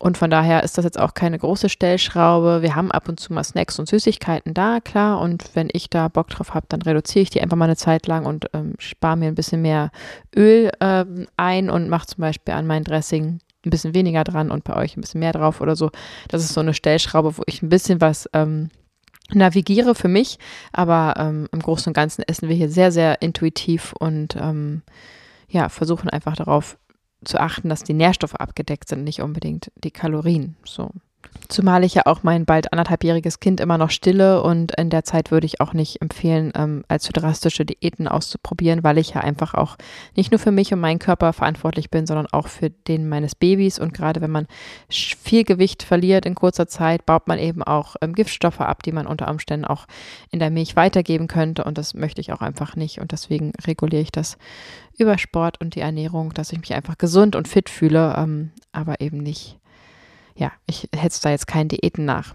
und 0.01 0.17
von 0.17 0.29
daher 0.29 0.63
ist 0.63 0.77
das 0.77 0.85
jetzt 0.85 0.97
auch 0.97 1.13
keine 1.13 1.37
große 1.37 1.67
Stellschraube. 1.67 2.61
Wir 2.61 2.75
haben 2.75 2.89
ab 2.89 3.09
und 3.09 3.19
zu 3.19 3.33
mal 3.33 3.43
Snacks 3.43 3.79
und 3.79 3.89
Süßigkeiten 3.89 4.53
da, 4.53 4.79
klar. 4.79 5.19
Und 5.19 5.51
wenn 5.55 5.67
ich 5.73 5.89
da 5.89 6.07
Bock 6.07 6.29
drauf 6.29 6.53
habe, 6.53 6.65
dann 6.69 6.81
reduziere 6.81 7.23
ich 7.23 7.29
die 7.29 7.41
einfach 7.41 7.57
mal 7.57 7.65
eine 7.65 7.75
Zeit 7.75 8.07
lang 8.07 8.25
und 8.25 8.45
ähm, 8.53 8.75
spare 8.79 9.17
mir 9.17 9.27
ein 9.27 9.35
bisschen 9.35 9.61
mehr 9.61 9.91
Öl 10.33 10.71
ähm, 10.79 11.27
ein 11.35 11.69
und 11.69 11.89
mache 11.89 12.07
zum 12.07 12.21
Beispiel 12.21 12.53
an 12.53 12.65
mein 12.65 12.85
Dressing 12.85 13.39
ein 13.65 13.69
bisschen 13.69 13.93
weniger 13.93 14.23
dran 14.23 14.51
und 14.51 14.63
bei 14.63 14.73
euch 14.77 14.95
ein 14.95 15.01
bisschen 15.01 15.19
mehr 15.19 15.33
drauf 15.33 15.59
oder 15.59 15.75
so. 15.75 15.91
Das 16.29 16.45
ist 16.45 16.53
so 16.53 16.61
eine 16.61 16.73
Stellschraube, 16.73 17.37
wo 17.37 17.43
ich 17.45 17.61
ein 17.61 17.67
bisschen 17.67 17.99
was 17.99 18.29
ähm, 18.31 18.69
navigiere 19.33 19.95
für 19.95 20.07
mich. 20.07 20.39
Aber 20.71 21.15
ähm, 21.17 21.49
im 21.51 21.59
Großen 21.59 21.89
und 21.89 21.93
Ganzen 21.93 22.23
essen 22.23 22.47
wir 22.47 22.55
hier 22.55 22.69
sehr, 22.69 22.93
sehr 22.93 23.21
intuitiv 23.21 23.93
und 23.99 24.37
ähm, 24.37 24.81
ja, 25.49 25.67
versuchen 25.67 26.09
einfach 26.09 26.37
darauf 26.37 26.77
zu 27.23 27.39
achten, 27.39 27.69
dass 27.69 27.83
die 27.83 27.93
Nährstoffe 27.93 28.35
abgedeckt 28.35 28.87
sind, 28.87 29.03
nicht 29.03 29.21
unbedingt 29.21 29.71
die 29.75 29.91
Kalorien. 29.91 30.55
So. 30.65 30.91
Zumal 31.49 31.83
ich 31.83 31.95
ja 31.95 32.03
auch 32.05 32.21
mein 32.21 32.45
bald 32.45 32.71
anderthalbjähriges 32.71 33.39
Kind 33.39 33.59
immer 33.59 33.79
noch 33.79 33.89
stille 33.89 34.43
und 34.43 34.71
in 34.77 34.91
der 34.91 35.03
Zeit 35.03 35.31
würde 35.31 35.47
ich 35.47 35.61
auch 35.61 35.73
nicht 35.73 35.99
empfehlen, 35.99 36.51
ähm, 36.55 36.83
allzu 36.87 37.11
drastische 37.11 37.65
Diäten 37.65 38.07
auszuprobieren, 38.07 38.83
weil 38.83 38.99
ich 38.99 39.15
ja 39.15 39.21
einfach 39.21 39.55
auch 39.55 39.75
nicht 40.15 40.29
nur 40.29 40.37
für 40.37 40.51
mich 40.51 40.71
und 40.71 40.79
meinen 40.79 40.99
Körper 40.99 41.33
verantwortlich 41.33 41.89
bin, 41.89 42.05
sondern 42.05 42.27
auch 42.27 42.47
für 42.47 42.69
den 42.69 43.09
meines 43.09 43.33
Babys. 43.33 43.79
Und 43.79 43.95
gerade 43.95 44.21
wenn 44.21 44.29
man 44.29 44.45
viel 44.89 45.43
Gewicht 45.43 45.81
verliert 45.81 46.27
in 46.27 46.35
kurzer 46.35 46.67
Zeit, 46.67 47.07
baut 47.07 47.27
man 47.27 47.39
eben 47.39 47.63
auch 47.63 47.95
ähm, 48.01 48.13
Giftstoffe 48.13 48.61
ab, 48.61 48.83
die 48.83 48.91
man 48.91 49.07
unter 49.07 49.27
Umständen 49.27 49.65
auch 49.65 49.87
in 50.29 50.37
der 50.37 50.51
Milch 50.51 50.75
weitergeben 50.75 51.27
könnte. 51.27 51.63
Und 51.63 51.79
das 51.79 51.95
möchte 51.95 52.21
ich 52.21 52.31
auch 52.31 52.41
einfach 52.41 52.75
nicht. 52.75 53.01
Und 53.01 53.11
deswegen 53.11 53.53
reguliere 53.65 54.03
ich 54.03 54.11
das 54.11 54.37
über 54.99 55.17
Sport 55.17 55.59
und 55.61 55.73
die 55.73 55.81
Ernährung, 55.81 56.31
dass 56.31 56.51
ich 56.51 56.59
mich 56.59 56.75
einfach 56.75 56.99
gesund 56.99 57.35
und 57.35 57.47
fit 57.47 57.69
fühle, 57.69 58.13
ähm, 58.17 58.51
aber 58.71 59.01
eben 59.01 59.17
nicht 59.17 59.58
ja, 60.39 60.51
ich 60.65 60.87
hetze 60.95 61.21
da 61.21 61.29
jetzt 61.29 61.47
keinen 61.47 61.67
Diäten 61.67 62.05
nach. 62.05 62.33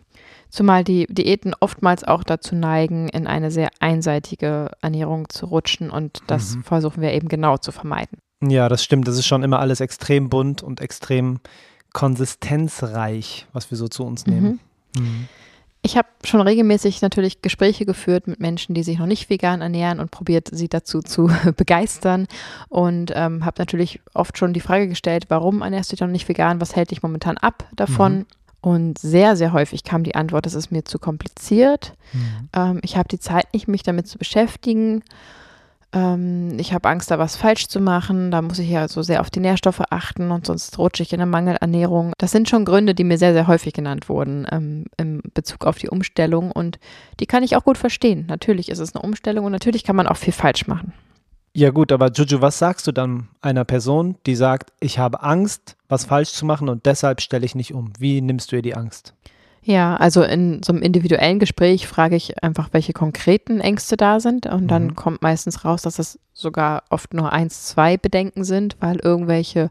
Zumal 0.51 0.85
die 0.85 1.07
Diäten 1.09 1.53
oftmals 1.59 2.05
auch 2.05 2.23
dazu 2.23 2.55
neigen, 2.55 3.09
in 3.09 3.27
eine 3.27 3.51
sehr 3.51 3.71
einseitige 3.81 4.71
Ernährung 4.81 5.29
zu 5.29 5.47
rutschen 5.47 5.91
und 5.91 6.23
das 6.29 6.55
mhm. 6.55 6.63
versuchen 6.63 7.03
wir 7.03 7.13
eben 7.13 7.29
genau 7.29 7.57
zu 7.57 7.73
vermeiden. 7.73 8.19
Ja, 8.41 8.69
das 8.69 8.85
stimmt. 8.85 9.09
Das 9.09 9.19
ist 9.19 9.27
schon 9.27 9.43
immer 9.43 9.59
alles 9.59 9.81
extrem 9.81 10.29
bunt 10.29 10.63
und 10.63 10.81
extrem 10.81 11.41
konsistenzreich, 11.93 13.47
was 13.53 13.71
wir 13.71 13.79
so 13.79 13.89
zu 13.89 14.05
uns 14.05 14.27
nehmen. 14.27 14.61
Mhm. 14.97 15.03
Mhm. 15.03 15.29
Ich 15.87 15.99
habe 15.99 16.09
schon 16.25 16.41
regelmäßig 16.41 17.03
natürlich 17.03 17.43
Gespräche 17.43 17.85
geführt 17.85 18.27
mit 18.27 18.41
Menschen, 18.41 18.75
die 18.75 18.83
sich 18.83 18.99
noch 18.99 19.05
nicht 19.05 19.29
vegan 19.29 19.61
ernähren 19.61 20.01
und 20.01 20.11
probiert, 20.11 20.49
sie 20.51 20.67
dazu 20.69 21.03
zu 21.03 21.31
begeistern. 21.59 22.27
Und 22.71 23.13
ähm, 23.15 23.45
habe 23.45 23.57
natürlich 23.59 24.01
oft 24.15 24.39
schon 24.39 24.55
die 24.55 24.61
Frage 24.61 24.89
gestellt, 24.89 25.27
warum 25.29 25.61
ernährst 25.61 25.93
du 25.93 25.97
dich 25.97 26.01
noch 26.01 26.09
nicht 26.09 26.27
vegan? 26.27 26.59
Was 26.63 26.75
hält 26.75 26.91
dich 26.91 27.03
momentan 27.03 27.37
ab 27.37 27.69
davon? 27.77 28.17
Mhm. 28.17 28.27
Und 28.63 28.99
sehr, 28.99 29.37
sehr 29.37 29.53
häufig 29.53 29.85
kam 29.85 30.05
die 30.05 30.15
Antwort, 30.15 30.47
das 30.47 30.55
ist 30.55 30.71
mir 30.71 30.87
zu 30.87 30.99
kompliziert. 30.99 31.93
Mhm. 32.15 32.49
Ähm, 32.55 32.81
ich 32.83 32.97
habe 32.97 33.11
die 33.11 33.21
Zeit 33.21 33.53
nicht, 33.53 33.69
mich 33.69 33.83
damit 33.83 34.09
zu 34.09 34.17
beschäftigen. 34.17 35.03
Ähm, 35.95 36.59
ich 36.59 36.73
habe 36.73 36.89
Angst, 36.89 37.11
da 37.11 37.19
was 37.19 37.37
falsch 37.37 37.69
zu 37.69 37.81
machen, 37.81 38.31
da 38.31 38.43
muss 38.43 38.59
ich 38.59 38.69
ja 38.69 38.89
so 38.89 39.03
sehr 39.03 39.21
auf 39.21 39.31
die 39.31 39.41
Nährstoffe 39.41 39.83
achten 39.91 40.31
und 40.31 40.47
sonst 40.47 40.79
rutsche 40.79 41.03
ich 41.03 41.13
in 41.13 41.21
eine 41.21 41.31
Mangelernährung. 41.31 42.13
Das 42.19 42.33
sind 42.33 42.49
schon 42.49 42.65
Gründe, 42.65 42.95
die 42.95 43.05
mir 43.05 43.17
sehr, 43.17 43.33
sehr 43.33 43.47
häufig 43.47 43.73
genannt 43.73 44.09
wurden 44.09 44.47
ähm, 44.51 44.87
im 44.97 45.23
Bezug 45.33 45.65
auf 45.65 45.79
die 45.79 45.89
Umstellung 45.89 46.51
und 46.51 46.79
die 47.21 47.27
kann 47.27 47.45
ich 47.45 47.57
auch 47.57 47.65
gut 47.65 47.79
verstehen. 47.79 48.27
Natürlich 48.29 48.69
ist 48.69 48.81
es 48.81 48.95
eine 48.95 49.03
Umstellung 49.03 49.47
und 49.47 49.53
natürlich 49.53 49.85
kann 49.85 49.97
man 49.97 50.09
auch 50.09 50.17
viel 50.17 50.33
falsch 50.33 50.67
machen. 50.67 50.93
Ja 51.57 51.71
gut, 51.71 51.93
aber 51.93 52.11
Juju, 52.11 52.41
was 52.41 52.59
sagst 52.59 52.85
du 52.89 52.93
dann 52.93 53.29
einer 53.41 53.65
Person, 53.65 54.17
die 54.27 54.35
sagt, 54.35 54.73
ich 54.81 54.99
habe 54.99 55.23
Angst, 55.23 55.77
was 55.89 56.05
falsch 56.05 56.33
zu 56.33 56.45
machen 56.45 56.69
und 56.69 56.85
deshalb 56.85 57.21
stelle 57.21 57.47
ich 57.47 57.55
nicht 57.55 57.73
um? 57.73 57.93
Wie 57.97 58.21
nimmst 58.21 58.51
du 58.51 58.57
ihr 58.57 58.63
die 58.63 58.75
Angst? 58.75 59.15
Ja, 59.67 59.97
also 59.97 60.23
in 60.23 60.63
so 60.63 60.75
einem 60.75 60.83
individuellen 60.83 61.39
Gespräch 61.39 61.87
frage 61.87 62.17
ich 62.17 62.43
einfach, 62.43 62.69
welche 62.73 62.93
konkreten 62.93 63.61
Ängste 63.61 63.97
da 63.97 64.21
sind. 64.21 64.47
Und 64.47 64.69
dann 64.69 64.89
mhm. 64.89 64.95
kommt 64.95 65.23
meistens 65.23 65.65
raus, 65.65 65.83
dass 65.83 65.99
es 65.99 66.19
sogar 66.35 66.83
oft 66.91 67.15
nur 67.15 67.33
eins, 67.33 67.65
zwei 67.67 67.97
Bedenken 67.97 68.45
sind, 68.45 68.77
weil 68.81 68.97
irgendwelche 68.97 69.71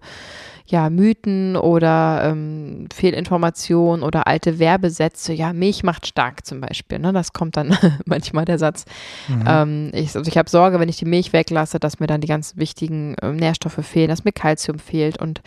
ja, 0.66 0.90
Mythen 0.90 1.58
oder 1.58 2.22
ähm, 2.24 2.88
Fehlinformationen 2.94 4.02
oder 4.04 4.28
alte 4.28 4.60
Werbesätze, 4.60 5.34
ja, 5.34 5.52
Milch 5.52 5.84
macht 5.84 6.08
stark 6.08 6.46
zum 6.46 6.62
Beispiel. 6.62 7.00
Ne? 7.00 7.12
Das 7.12 7.34
kommt 7.34 7.58
dann 7.58 7.78
manchmal 8.06 8.46
der 8.46 8.58
Satz. 8.58 8.86
Mhm. 9.28 9.44
Ähm, 9.46 9.92
ich 9.94 10.16
also 10.16 10.30
ich 10.30 10.38
habe 10.38 10.50
Sorge, 10.50 10.80
wenn 10.80 10.88
ich 10.88 10.98
die 10.98 11.06
Milch 11.06 11.34
weglasse, 11.34 11.80
dass 11.80 12.00
mir 12.00 12.08
dann 12.08 12.22
die 12.22 12.28
ganz 12.28 12.56
wichtigen 12.56 13.16
äh, 13.16 13.32
Nährstoffe 13.32 13.86
fehlen, 13.86 14.08
dass 14.08 14.24
mir 14.24 14.32
Kalzium 14.32 14.80
fehlt. 14.80 15.22
Und, 15.22 15.42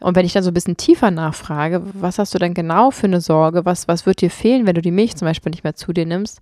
und 0.00 0.16
wenn 0.16 0.24
ich 0.24 0.32
dann 0.32 0.42
so 0.42 0.50
ein 0.50 0.54
bisschen 0.54 0.78
tiefer 0.78 1.10
nachfrage, 1.10 1.82
was 1.92 2.18
hast 2.18 2.34
du 2.34 2.38
denn 2.38 2.54
genau 2.54 2.90
für 2.90 3.06
eine 3.06 3.20
Sorge? 3.20 3.66
Was, 3.66 3.88
was 3.88 4.06
wird 4.06 4.22
dir 4.22 4.30
fehlen, 4.30 4.66
wenn 4.66 4.74
du 4.74 4.82
die 4.82 4.90
Milch 4.90 5.16
zum 5.16 5.26
Beispiel 5.26 5.50
nicht 5.50 5.64
mehr 5.64 5.74
zu 5.74 5.92
dir 5.92 6.06
nimmst? 6.06 6.40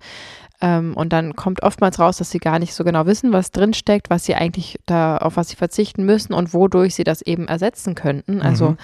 Ähm, 0.60 0.94
und 0.94 1.12
dann 1.12 1.36
kommt 1.36 1.62
oftmals 1.62 1.98
raus, 1.98 2.18
dass 2.18 2.30
sie 2.30 2.38
gar 2.38 2.58
nicht 2.58 2.74
so 2.74 2.84
genau 2.84 3.06
wissen, 3.06 3.32
was 3.32 3.50
drinsteckt, 3.50 4.10
was 4.10 4.24
sie 4.24 4.34
eigentlich 4.34 4.78
da, 4.86 5.16
auf 5.16 5.36
was 5.36 5.48
sie 5.48 5.56
verzichten 5.56 6.04
müssen 6.04 6.34
und 6.34 6.52
wodurch 6.52 6.94
sie 6.94 7.04
das 7.04 7.22
eben 7.22 7.48
ersetzen 7.48 7.94
könnten. 7.94 8.42
Also 8.42 8.70
mhm 8.70 8.76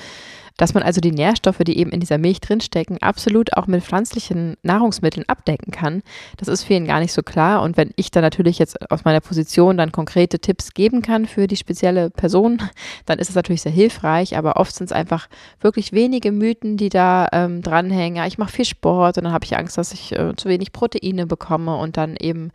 dass 0.57 0.75
man 0.75 0.83
also 0.83 1.01
die 1.01 1.13
Nährstoffe, 1.13 1.59
die 1.59 1.79
eben 1.79 1.91
in 1.91 2.01
dieser 2.01 2.19
Milch 2.19 2.41
drinstecken, 2.41 2.99
absolut 3.03 3.57
auch 3.57 3.67
mit 3.67 3.83
pflanzlichen 3.83 4.57
Nahrungsmitteln 4.63 5.29
abdecken 5.29 5.71
kann. 5.71 6.03
Das 6.39 6.49
ist 6.49 6.65
vielen 6.65 6.87
gar 6.87 7.01
nicht 7.01 7.13
so 7.13 7.23
klar. 7.23 7.63
Und 7.63 7.77
wenn 7.77 7.91
ich 7.97 8.11
dann 8.11 8.23
natürlich 8.23 8.59
jetzt 8.59 8.91
aus 8.91 9.05
meiner 9.05 9.21
Position 9.21 9.77
dann 9.77 9.93
konkrete 9.93 10.39
Tipps 10.39 10.73
geben 10.73 11.03
kann 11.03 11.27
für 11.27 11.47
die 11.47 11.57
spezielle 11.57 12.11
Person, 12.11 12.63
dann 13.07 13.19
ist 13.19 13.29
es 13.29 13.35
natürlich 13.35 13.63
sehr 13.63 13.73
hilfreich. 13.73 14.37
Aber 14.37 14.57
oft 14.57 14.75
sind 14.75 14.87
es 14.87 14.93
einfach 14.93 15.29
wirklich 15.61 15.93
wenige 15.93 16.33
Mythen, 16.33 16.77
die 16.77 16.89
da 16.89 17.29
ähm, 17.33 17.63
dranhängen. 17.63 18.17
Ja, 18.17 18.27
ich 18.27 18.39
mache 18.39 18.53
viel 18.53 18.65
Sport 18.65 19.19
und 19.19 19.25
dann 19.25 19.33
habe 19.33 19.45
ich 19.45 19.57
Angst, 19.57 19.77
dass 19.77 19.93
ich 19.93 20.13
äh, 20.13 20.35
zu 20.37 20.49
wenig 20.49 20.73
Proteine 20.73 21.27
bekomme 21.27 21.77
und 21.77 21.97
dann 21.97 22.17
eben 22.17 22.51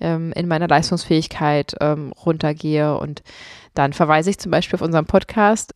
ähm, 0.00 0.32
in 0.34 0.48
meiner 0.48 0.68
Leistungsfähigkeit 0.68 1.74
ähm, 1.80 2.12
runtergehe 2.24 2.96
und 2.98 3.22
dann 3.74 3.92
verweise 3.92 4.30
ich 4.30 4.38
zum 4.38 4.50
Beispiel 4.50 4.76
auf 4.76 4.82
unseren 4.82 5.06
Podcast 5.06 5.72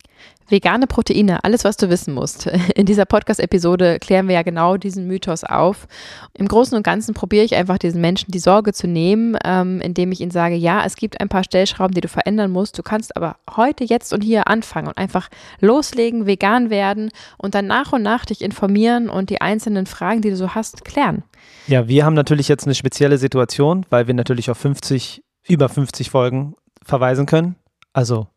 Vegane 0.49 0.87
Proteine, 0.87 1.43
alles, 1.43 1.63
was 1.63 1.77
du 1.77 1.89
wissen 1.89 2.13
musst. 2.13 2.47
In 2.75 2.85
dieser 2.85 3.05
Podcast-Episode 3.05 3.99
klären 3.99 4.27
wir 4.27 4.35
ja 4.35 4.41
genau 4.41 4.77
diesen 4.77 5.05
Mythos 5.05 5.43
auf. 5.43 5.87
Im 6.33 6.47
Großen 6.47 6.75
und 6.75 6.83
Ganzen 6.83 7.13
probiere 7.13 7.45
ich 7.45 7.55
einfach 7.55 7.77
diesen 7.77 8.01
Menschen 8.01 8.31
die 8.31 8.39
Sorge 8.39 8.73
zu 8.73 8.87
nehmen, 8.87 9.37
ähm, 9.45 9.79
indem 9.79 10.11
ich 10.11 10.21
ihnen 10.21 10.31
sage, 10.31 10.55
ja, 10.55 10.83
es 10.83 10.95
gibt 10.95 11.21
ein 11.21 11.29
paar 11.29 11.43
Stellschrauben, 11.43 11.93
die 11.93 12.01
du 12.01 12.07
verändern 12.07 12.51
musst. 12.51 12.77
Du 12.77 12.83
kannst 12.83 13.15
aber 13.15 13.37
heute, 13.55 13.83
jetzt 13.83 14.11
und 14.11 14.21
hier 14.21 14.47
anfangen 14.47 14.87
und 14.87 14.97
einfach 14.97 15.29
loslegen, 15.59 16.25
vegan 16.25 16.71
werden 16.71 17.11
und 17.37 17.53
dann 17.53 17.67
nach 17.67 17.93
und 17.93 18.01
nach 18.01 18.25
dich 18.25 18.41
informieren 18.41 19.09
und 19.09 19.29
die 19.29 19.41
einzelnen 19.41 19.85
Fragen, 19.85 20.21
die 20.21 20.31
du 20.31 20.35
so 20.35 20.55
hast, 20.55 20.83
klären. 20.83 21.23
Ja, 21.67 21.87
wir 21.87 22.05
haben 22.05 22.15
natürlich 22.15 22.47
jetzt 22.47 22.65
eine 22.65 22.75
spezielle 22.75 23.19
Situation, 23.19 23.85
weil 23.91 24.07
wir 24.07 24.15
natürlich 24.15 24.49
auf 24.49 24.57
50, 24.57 25.21
über 25.47 25.69
50 25.69 26.09
Folgen 26.09 26.55
verweisen 26.83 27.27
können. 27.27 27.55
Also 27.93 28.27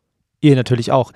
ihr 0.41 0.55
natürlich 0.55 0.91
auch. 0.91 1.11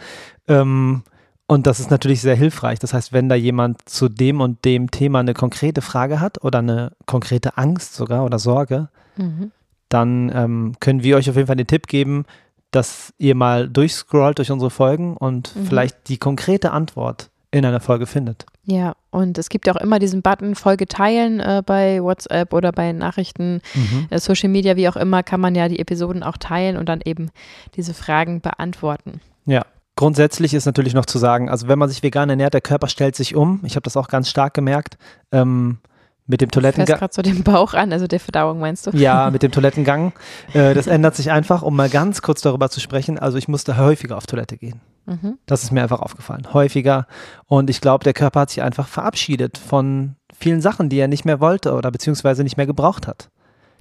Ähm, 0.47 1.03
und 1.47 1.65
das 1.65 1.79
ist 1.79 1.91
natürlich 1.91 2.21
sehr 2.21 2.35
hilfreich. 2.35 2.79
Das 2.79 2.93
heißt, 2.93 3.13
wenn 3.13 3.29
da 3.29 3.35
jemand 3.35 3.87
zu 3.87 4.09
dem 4.09 4.41
und 4.41 4.65
dem 4.65 4.91
Thema 4.91 5.19
eine 5.19 5.33
konkrete 5.33 5.81
Frage 5.81 6.19
hat 6.19 6.43
oder 6.43 6.59
eine 6.59 6.91
konkrete 7.05 7.57
Angst 7.57 7.95
sogar 7.95 8.25
oder 8.25 8.37
Sorge, 8.37 8.89
mhm. 9.15 9.51
dann 9.87 10.31
ähm, 10.33 10.75
können 10.81 11.03
wir 11.03 11.15
euch 11.15 11.29
auf 11.29 11.37
jeden 11.37 11.47
Fall 11.47 11.55
den 11.55 11.67
Tipp 11.67 11.87
geben, 11.87 12.25
dass 12.71 13.13
ihr 13.17 13.33
mal 13.33 13.69
durchscrollt 13.69 14.39
durch 14.39 14.51
unsere 14.51 14.69
Folgen 14.69 15.15
und 15.15 15.55
mhm. 15.55 15.65
vielleicht 15.65 16.09
die 16.09 16.17
konkrete 16.17 16.71
Antwort 16.71 17.29
in 17.51 17.65
einer 17.65 17.79
Folge 17.79 18.05
findet. 18.05 18.45
Ja, 18.65 18.95
und 19.09 19.37
es 19.37 19.49
gibt 19.49 19.67
ja 19.67 19.73
auch 19.73 19.81
immer 19.81 19.99
diesen 19.99 20.21
Button 20.21 20.55
Folge 20.55 20.85
teilen 20.85 21.39
äh, 21.39 21.63
bei 21.65 22.03
WhatsApp 22.03 22.53
oder 22.53 22.71
bei 22.71 22.91
Nachrichten, 22.91 23.61
mhm. 23.73 24.07
äh, 24.09 24.19
Social 24.19 24.49
Media, 24.49 24.75
wie 24.75 24.89
auch 24.89 24.97
immer, 24.97 25.23
kann 25.23 25.39
man 25.39 25.55
ja 25.55 25.69
die 25.69 25.79
Episoden 25.79 26.23
auch 26.23 26.37
teilen 26.37 26.75
und 26.75 26.89
dann 26.89 26.99
eben 27.03 27.29
diese 27.75 27.93
Fragen 27.93 28.41
beantworten. 28.41 29.21
Ja, 29.45 29.65
grundsätzlich 29.95 30.53
ist 30.53 30.65
natürlich 30.65 30.93
noch 30.93 31.05
zu 31.05 31.17
sagen, 31.17 31.49
also 31.49 31.69
wenn 31.69 31.79
man 31.79 31.87
sich 31.87 32.03
vegan 32.03 32.29
ernährt, 32.29 32.53
der 32.53 32.61
Körper 32.61 32.89
stellt 32.89 33.15
sich 33.15 33.35
um. 33.35 33.61
Ich 33.63 33.75
habe 33.75 33.83
das 33.83 33.95
auch 33.95 34.09
ganz 34.09 34.29
stark 34.29 34.53
gemerkt. 34.53 34.97
Ähm, 35.31 35.79
mit 36.27 36.41
dem 36.41 36.51
Toilettengang. 36.51 36.95
Du 36.95 36.99
gerade 36.99 37.13
so 37.13 37.21
den 37.21 37.43
Bauch 37.43 37.73
an, 37.73 37.91
also 37.93 38.05
der 38.05 38.19
Verdauung 38.19 38.59
meinst 38.59 38.85
du? 38.85 38.91
Ja, 38.91 39.29
mit 39.31 39.43
dem 39.43 39.51
Toilettengang. 39.53 40.13
Äh, 40.53 40.73
das 40.73 40.87
ändert 40.87 41.15
sich 41.15 41.31
einfach, 41.31 41.61
um 41.61 41.75
mal 41.75 41.89
ganz 41.89 42.21
kurz 42.21 42.41
darüber 42.41 42.69
zu 42.69 42.79
sprechen. 42.79 43.17
Also 43.17 43.37
ich 43.37 43.47
musste 43.47 43.77
häufiger 43.77 44.17
auf 44.17 44.27
Toilette 44.27 44.57
gehen. 44.57 44.81
Mhm. 45.05 45.37
Das 45.45 45.63
ist 45.63 45.71
mir 45.71 45.81
einfach 45.81 46.01
aufgefallen. 46.01 46.53
Häufiger. 46.53 47.07
Und 47.45 47.69
ich 47.69 47.81
glaube, 47.81 48.03
der 48.03 48.13
Körper 48.13 48.41
hat 48.41 48.49
sich 48.49 48.61
einfach 48.61 48.87
verabschiedet 48.87 49.57
von 49.57 50.15
vielen 50.37 50.61
Sachen, 50.61 50.89
die 50.89 50.99
er 50.99 51.07
nicht 51.07 51.25
mehr 51.25 51.39
wollte 51.39 51.73
oder 51.73 51.89
beziehungsweise 51.91 52.43
nicht 52.43 52.57
mehr 52.57 52.67
gebraucht 52.67 53.07
hat. 53.07 53.29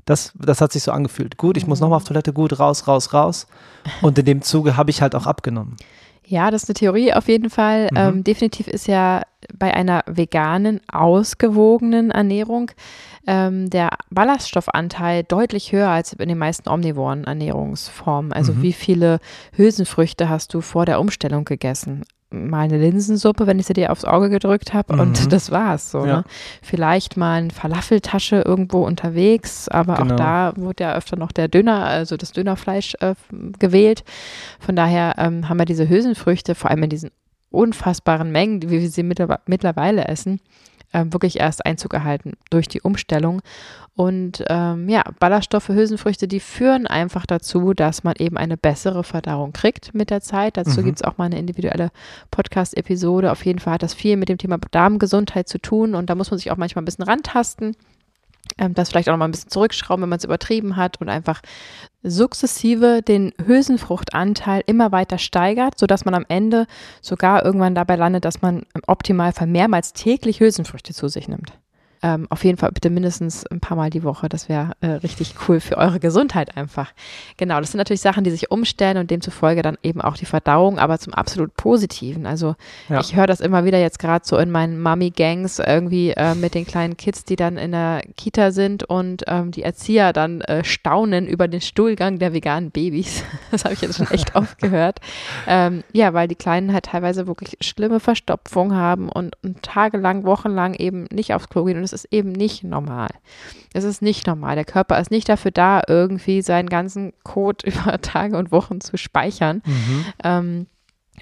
Das, 0.05 0.33
das 0.39 0.61
hat 0.61 0.73
sich 0.73 0.85
so 0.85 0.93
angefühlt. 0.93 1.37
Gut, 1.37 1.57
ich 1.57 1.67
muss 1.67 1.81
nochmal 1.81 1.97
auf 1.97 2.05
Toilette, 2.05 2.33
gut, 2.33 2.61
raus, 2.61 2.87
raus, 2.87 3.13
raus. 3.13 3.49
Und 4.03 4.17
in 4.19 4.25
dem 4.25 4.43
Zuge 4.43 4.77
habe 4.77 4.91
ich 4.91 5.03
halt 5.03 5.17
auch 5.17 5.27
abgenommen. 5.27 5.77
Ja, 6.25 6.51
das 6.51 6.63
ist 6.65 6.69
eine 6.69 6.75
Theorie 6.75 7.13
auf 7.13 7.29
jeden 7.29 7.51
Fall. 7.51 7.89
Mhm. 7.91 7.97
Ähm, 7.97 8.25
definitiv 8.25 8.69
ist 8.69 8.87
ja 8.87 9.23
bei 9.59 9.75
einer 9.75 10.03
veganen, 10.07 10.81
ausgewogenen 10.91 12.11
Ernährung 12.11 12.71
ähm, 13.27 13.69
der 13.71 13.91
Ballaststoffanteil 14.11 15.25
deutlich 15.25 15.73
höher 15.73 15.89
als 15.89 16.13
in 16.13 16.29
den 16.29 16.39
meisten 16.39 16.69
omnivoren 16.69 17.25
Ernährungsformen. 17.25 18.33
Also 18.33 18.53
mhm. 18.53 18.63
wie 18.63 18.73
viele 18.73 19.19
Hülsenfrüchte 19.57 20.29
hast 20.29 20.55
du 20.55 20.61
vor 20.61 20.87
der 20.87 21.01
Umstellung 21.01 21.45
gegessen? 21.45 22.05
mal 22.31 22.65
eine 22.65 22.79
Linsensuppe, 22.79 23.47
wenn 23.47 23.59
ich 23.59 23.67
sie 23.67 23.73
dir 23.73 23.93
aufs 23.93 24.05
Auge 24.05 24.29
gedrückt 24.29 24.75
habe 24.75 24.95
mhm. 24.95 25.01
und 25.01 25.33
das 25.33 25.51
war's 25.51 25.91
so. 25.91 26.05
Ja. 26.05 26.19
Ne? 26.19 26.25
Vielleicht 26.63 27.17
mal 27.17 27.39
eine 27.39 27.51
Falafeltasche 27.51 28.43
irgendwo 28.45 28.85
unterwegs, 28.85 29.69
aber 29.69 29.95
genau. 29.95 30.15
auch 30.15 30.17
da 30.17 30.53
wurde 30.57 30.85
ja 30.85 30.95
öfter 30.95 31.17
noch 31.17 31.33
der 31.33 31.49
Döner, 31.49 31.85
also 31.85 32.17
das 32.17 32.33
Dönerfleisch 32.33 32.95
äh, 33.01 33.15
gewählt. 33.59 34.05
Von 34.59 34.77
daher 34.77 35.15
ähm, 35.19 35.49
haben 35.49 35.59
wir 35.59 35.67
diese 35.67 35.89
Hülsenfrüchte, 35.89 36.55
vor 36.55 36.71
allem 36.71 36.83
in 36.83 36.91
diesen 36.91 37.11
unfassbaren 37.57 38.31
Mengen, 38.31 38.63
wie 38.63 38.81
wir 38.81 38.91
sie 38.91 39.03
mittlerweile 39.03 40.07
essen, 40.07 40.41
äh, 40.93 41.05
wirklich 41.09 41.41
erst 41.41 41.67
Einzug 41.67 41.95
erhalten 41.95 42.35
durch 42.51 42.69
die 42.69 42.81
Umstellung. 42.81 43.43
Und 43.95 44.45
ähm, 44.49 44.91
ja, 44.91 45.03
Ballaststoffe, 45.19 45.69
Hülsenfrüchte, 45.69 46.29
die 46.29 46.41
führen 46.41 46.87
einfach 46.87 47.25
dazu, 47.25 47.73
dass 47.73 48.05
man 48.05 48.15
eben 48.19 48.37
eine 48.37 48.59
bessere 48.59 49.05
Verdauung 49.05 49.53
kriegt 49.53 49.95
mit 49.95 50.11
der 50.11 50.21
Zeit. 50.21 50.59
Dazu 50.59 50.81
mhm. 50.81 50.85
gibt 50.85 50.99
es 50.99 51.05
auch 51.05 51.17
mal 51.17 51.25
eine 51.25 51.39
individuelle 51.39 51.91
Podcast-Episode. 52.31 53.33
Auf 53.33 53.47
jeden 53.47 53.59
Fall 53.59 53.75
hat 53.75 53.83
das 53.83 53.95
viel 53.95 54.17
mit 54.17 54.29
dem 54.29 54.37
Thema 54.37 54.59
Darmgesundheit 54.71 55.49
zu 55.49 55.59
tun 55.59 55.95
und 55.95 56.11
da 56.11 56.15
muss 56.15 56.31
man 56.31 56.37
sich 56.39 56.51
auch 56.51 56.59
manchmal 56.59 56.83
ein 56.83 56.87
bisschen 56.87 57.05
rantasten 57.05 57.75
ähm, 58.59 58.75
das 58.75 58.89
vielleicht 58.89 59.09
auch 59.09 59.13
noch 59.13 59.19
mal 59.19 59.27
ein 59.27 59.33
bisschen 59.33 59.51
zurückschrauben, 59.51 60.03
wenn 60.03 60.09
man 60.09 60.19
es 60.19 60.25
übertrieben 60.25 60.77
hat 60.77 61.01
und 61.01 61.09
einfach 61.09 61.43
sukzessive 62.11 63.03
den 63.03 63.33
Hülsenfruchtanteil 63.45 64.63
immer 64.67 64.93
weiter 64.93 65.19
steigert, 65.19 65.79
sodass 65.79 66.05
man 66.05 66.15
am 66.15 66.25
Ende 66.29 66.67
sogar 67.03 67.45
irgendwann 67.45 67.75
dabei 67.75 67.97
landet, 67.97 68.25
dass 68.25 68.43
man 68.43 68.65
im 68.75 68.83
Optimalfall 68.87 69.47
mehrmals 69.47 69.93
täglich 69.93 70.41
Hülsenfrüchte 70.41 70.95
zu 70.95 71.09
sich 71.09 71.29
nimmt. 71.29 71.53
Ähm, 72.07 72.29
auf 72.31 72.45
jeden 72.45 72.57
Fall 72.57 72.71
bitte 72.71 72.89
mindestens 72.89 73.45
ein 73.49 73.59
paar 73.59 73.77
Mal 73.77 73.91
die 73.91 74.05
Woche. 74.05 74.29
Das 74.29 74.49
wäre 74.49 74.75
äh, 74.81 74.87
richtig 74.87 75.35
cool 75.49 75.59
für 75.59 75.77
eure 75.77 75.99
Gesundheit 75.99 76.57
einfach. 76.57 76.93
Genau, 77.37 77.59
das 77.59 77.73
sind 77.73 77.79
natürlich 77.79 78.01
Sachen, 78.01 78.23
die 78.23 78.31
sich 78.31 78.53
umstellen 78.53 78.97
und 78.97 79.11
demzufolge 79.11 79.61
dann 79.61 79.77
eben 79.83 80.01
auch 80.01 80.17
die 80.17 80.25
Verdauung, 80.25 80.79
aber 80.79 81.01
zum 81.01 81.15
absolut 81.15 81.57
Positiven. 81.57 82.25
Also 82.25 82.55
ja. 82.89 83.01
ich 83.01 83.17
höre 83.17 83.27
das 83.27 83.41
immer 83.41 83.65
wieder 83.65 83.81
jetzt 83.81 83.99
gerade 83.99 84.25
so 84.25 84.37
in 84.37 84.53
meinen 84.53 84.81
Mummy-Gangs 84.81 85.59
irgendwie 85.59 86.11
äh, 86.11 86.37
mit 86.37 86.55
den 86.55 86.65
kleinen 86.65 86.97
Kids, 86.97 87.25
die 87.25 87.35
dann 87.35 87.57
in 87.57 87.73
der 87.73 88.03
Kita 88.17 88.53
sind 88.53 88.85
und 88.85 89.25
ähm, 89.27 89.51
die 89.51 89.65
Erzieher 89.65 90.13
dann 90.13 90.43
äh, 90.43 90.63
staunen 90.63 91.27
über 91.27 91.49
den 91.49 91.61
Stuhlgang 91.61 92.21
der 92.21 92.33
veganen 92.33 92.71
Babys. 92.71 93.25
das 93.51 93.65
habe 93.65 93.75
ich 93.75 93.81
jetzt 93.81 93.97
schon 93.97 94.11
echt 94.13 94.37
oft 94.37 94.59
gehört. 94.63 95.01
Ähm, 95.49 95.83
ja, 95.93 96.15
weil 96.15 96.29
die 96.29 96.37
Kleinen 96.37 96.73
halt 96.73 96.85
teilweise 96.85 97.27
wirklich 97.27 97.57
schlimme 97.63 97.99
Verstopfung 97.99 98.77
haben 98.77 99.09
und, 99.09 99.37
und 99.43 99.61
tagelang, 99.65 100.25
wochenlang 100.25 100.75
eben 100.75 101.09
nicht 101.11 101.35
aufs 101.35 101.49
Klo 101.49 101.65
gehen 101.65 101.79
und 101.79 101.83
es 101.83 101.96
ist 102.05 102.13
eben 102.13 102.33
nicht 102.33 102.65
normal. 102.65 103.09
Es 103.73 103.85
ist 103.85 104.03
nicht 104.03 104.27
normal. 104.27 104.55
Der 104.55 104.65
Körper 104.65 105.01
ist 105.01 105.11
nicht 105.11 105.29
dafür 105.29 105.51
da, 105.51 105.83
irgendwie 105.89 106.43
seinen 106.43 106.69
ganzen 106.69 107.13
Code 107.25 107.67
über 107.71 108.01
Tage 108.01 108.37
und 108.37 108.53
Wochen 108.53 108.81
zu 108.81 108.97
speichern. 108.97 109.63
Mhm. 109.65 110.05
Ähm, 110.23 110.67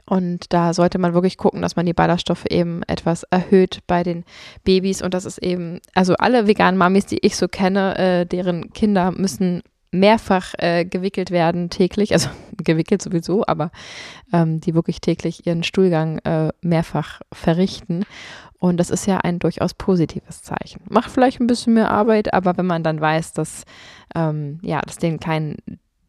und 0.06 0.52
da 0.52 0.74
sollte 0.74 0.98
man 0.98 1.14
wirklich 1.14 1.38
gucken, 1.38 1.62
dass 1.62 1.76
man 1.76 1.86
die 1.86 1.92
Ballaststoffe 1.92 2.46
eben 2.50 2.82
etwas 2.88 3.22
erhöht 3.24 3.78
bei 3.86 4.02
den 4.02 4.24
Babys. 4.64 5.02
Und 5.02 5.14
das 5.14 5.24
ist 5.24 5.38
eben, 5.38 5.80
also 5.94 6.14
alle 6.14 6.46
veganen 6.46 6.76
Mamis, 6.76 7.06
die 7.06 7.24
ich 7.24 7.36
so 7.36 7.48
kenne, 7.48 7.96
äh, 7.96 8.26
deren 8.26 8.72
Kinder 8.72 9.12
müssen 9.12 9.62
mehrfach 9.94 10.54
äh, 10.58 10.84
gewickelt 10.84 11.30
werden 11.30 11.70
täglich, 11.70 12.12
also 12.12 12.28
gewickelt 12.56 13.02
sowieso, 13.02 13.44
aber 13.46 13.70
ähm, 14.32 14.60
die 14.60 14.74
wirklich 14.74 15.00
täglich 15.00 15.46
ihren 15.46 15.62
Stuhlgang 15.62 16.18
äh, 16.18 16.52
mehrfach 16.60 17.20
verrichten. 17.32 18.04
Und 18.58 18.78
das 18.78 18.90
ist 18.90 19.06
ja 19.06 19.18
ein 19.18 19.38
durchaus 19.38 19.74
positives 19.74 20.42
Zeichen. 20.42 20.80
Macht 20.88 21.10
vielleicht 21.10 21.40
ein 21.40 21.46
bisschen 21.46 21.74
mehr 21.74 21.90
Arbeit, 21.90 22.32
aber 22.32 22.56
wenn 22.56 22.66
man 22.66 22.82
dann 22.82 23.00
weiß, 23.00 23.32
dass 23.34 23.64
ähm, 24.14 24.58
ja, 24.62 24.80
dass 24.80 24.96
den 24.96 25.20
kleinen 25.20 25.56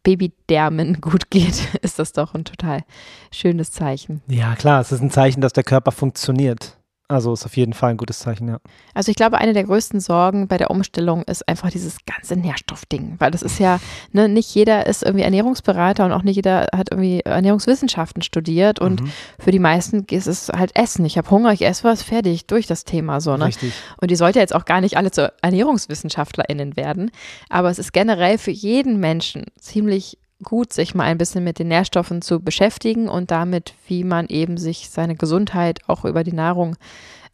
Babydermen 0.02 1.00
gut 1.00 1.30
geht, 1.30 1.74
ist 1.82 1.98
das 1.98 2.12
doch 2.12 2.34
ein 2.34 2.44
total 2.44 2.82
schönes 3.30 3.72
Zeichen. 3.72 4.22
Ja, 4.28 4.54
klar, 4.54 4.80
es 4.80 4.92
ist 4.92 5.02
ein 5.02 5.10
Zeichen, 5.10 5.40
dass 5.40 5.52
der 5.52 5.64
Körper 5.64 5.92
funktioniert. 5.92 6.78
Also 7.08 7.32
ist 7.32 7.46
auf 7.46 7.56
jeden 7.56 7.72
Fall 7.72 7.90
ein 7.90 7.96
gutes 7.96 8.18
Zeichen, 8.18 8.48
ja. 8.48 8.58
Also 8.92 9.10
ich 9.10 9.16
glaube, 9.16 9.38
eine 9.38 9.52
der 9.52 9.62
größten 9.62 10.00
Sorgen 10.00 10.48
bei 10.48 10.58
der 10.58 10.72
Umstellung 10.72 11.22
ist 11.22 11.48
einfach 11.48 11.70
dieses 11.70 11.98
ganze 12.04 12.34
Nährstoffding, 12.34 13.14
weil 13.18 13.30
das 13.30 13.42
ist 13.42 13.60
ja, 13.60 13.78
ne, 14.10 14.28
nicht 14.28 14.52
jeder 14.52 14.86
ist 14.86 15.04
irgendwie 15.04 15.22
Ernährungsberater 15.22 16.04
und 16.04 16.10
auch 16.10 16.24
nicht 16.24 16.34
jeder 16.34 16.66
hat 16.74 16.90
irgendwie 16.90 17.20
Ernährungswissenschaften 17.20 18.22
studiert 18.22 18.80
und 18.80 19.02
mhm. 19.02 19.12
für 19.38 19.52
die 19.52 19.60
meisten 19.60 20.04
ist 20.10 20.26
es 20.26 20.48
halt 20.48 20.74
Essen. 20.74 21.04
Ich 21.04 21.16
habe 21.16 21.30
Hunger, 21.30 21.52
ich 21.52 21.62
esse 21.62 21.84
was, 21.84 22.02
fertig, 22.02 22.48
durch 22.48 22.66
das 22.66 22.84
Thema 22.84 23.20
so, 23.20 23.36
ne? 23.36 23.46
Richtig. 23.46 23.72
Und 24.00 24.10
die 24.10 24.16
sollte 24.16 24.40
jetzt 24.40 24.54
auch 24.54 24.64
gar 24.64 24.80
nicht 24.80 24.96
alle 24.96 25.12
zu 25.12 25.32
ErnährungswissenschaftlerInnen 25.42 26.76
werden, 26.76 27.12
aber 27.48 27.70
es 27.70 27.78
ist 27.78 27.92
generell 27.92 28.36
für 28.36 28.50
jeden 28.50 28.98
Menschen 28.98 29.44
ziemlich 29.60 30.18
gut, 30.42 30.72
sich 30.72 30.94
mal 30.94 31.04
ein 31.04 31.18
bisschen 31.18 31.44
mit 31.44 31.58
den 31.58 31.68
Nährstoffen 31.68 32.22
zu 32.22 32.40
beschäftigen 32.40 33.08
und 33.08 33.30
damit, 33.30 33.74
wie 33.86 34.04
man 34.04 34.26
eben 34.26 34.58
sich 34.58 34.90
seine 34.90 35.16
Gesundheit 35.16 35.80
auch 35.86 36.04
über 36.04 36.24
die 36.24 36.32
Nahrung 36.32 36.76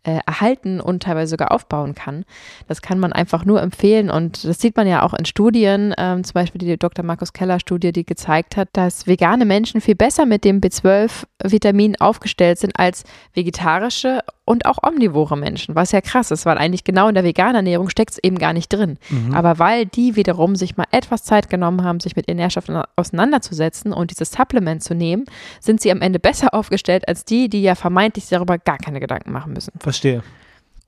äh, 0.05 0.19
erhalten 0.27 0.81
und 0.81 1.05
teilweise 1.05 1.31
sogar 1.31 1.53
aufbauen 1.53 1.95
kann. 1.95 2.25
Das 2.67 2.83
kann 2.83 2.99
man 2.99 3.13
einfach 3.13 3.45
nur 3.45 3.63
empfehlen 3.63 4.11
und 4.11 4.45
das 4.45 4.59
sieht 4.61 4.77
man 4.77 4.87
ja 4.87 5.03
auch 5.03 5.15
in 5.15 5.25
Studien, 5.25 5.95
ähm, 5.97 6.25
zum 6.25 6.35
Beispiel 6.35 6.59
die 6.61 6.77
Dr. 6.77 7.05
Markus 7.05 7.33
Keller 7.33 7.61
Studie, 7.61 7.93
die 7.93 8.05
gezeigt 8.05 8.57
hat, 8.57 8.69
dass 8.73 9.07
vegane 9.07 9.45
Menschen 9.45 9.81
viel 9.81 9.95
besser 9.95 10.27
mit 10.27 10.45
dem 10.45 10.61
B12-Vitamin 10.61 12.01
aufgestellt 12.01 12.59
sind 12.59 12.79
als 12.79 13.05
vegetarische 13.35 14.21
und 14.45 14.67
auch 14.67 14.79
omnivore 14.83 15.37
Menschen, 15.37 15.75
was 15.75 15.93
ja 15.93 16.01
krass 16.01 16.31
ist, 16.31 16.47
weil 16.47 16.59
eigentlich 16.59 16.85
genau 16.85 17.09
in 17.09 17.15
der 17.15 17.25
veganen 17.25 17.57
Ernährung 17.57 17.89
steckt 17.89 18.13
es 18.13 18.19
eben 18.19 18.39
gar 18.39 18.53
nicht 18.53 18.73
drin. 18.73 18.99
Mhm. 19.09 19.35
Aber 19.35 19.59
weil 19.59 19.87
die 19.87 20.17
wiederum 20.17 20.57
sich 20.57 20.77
mal 20.77 20.87
etwas 20.91 21.23
Zeit 21.23 21.49
genommen 21.49 21.85
haben, 21.85 22.01
sich 22.01 22.17
mit 22.17 22.29
ihren 22.29 22.39
Nährstoffen 22.39 22.83
auseinanderzusetzen 22.97 23.93
und 23.93 24.11
dieses 24.11 24.33
Supplement 24.33 24.83
zu 24.83 24.95
nehmen, 24.95 25.27
sind 25.61 25.81
sie 25.81 25.93
am 25.93 26.01
Ende 26.01 26.19
besser 26.19 26.55
aufgestellt 26.55 27.07
als 27.07 27.25
die, 27.25 27.49
die 27.49 27.63
ja 27.63 27.75
vermeintlich 27.75 28.29
darüber 28.29 28.59
gar 28.59 28.79
keine 28.79 29.01
Gedanken 29.01 29.33
machen 29.33 29.53
müssen. 29.53 29.73
Verstehe. 29.79 30.23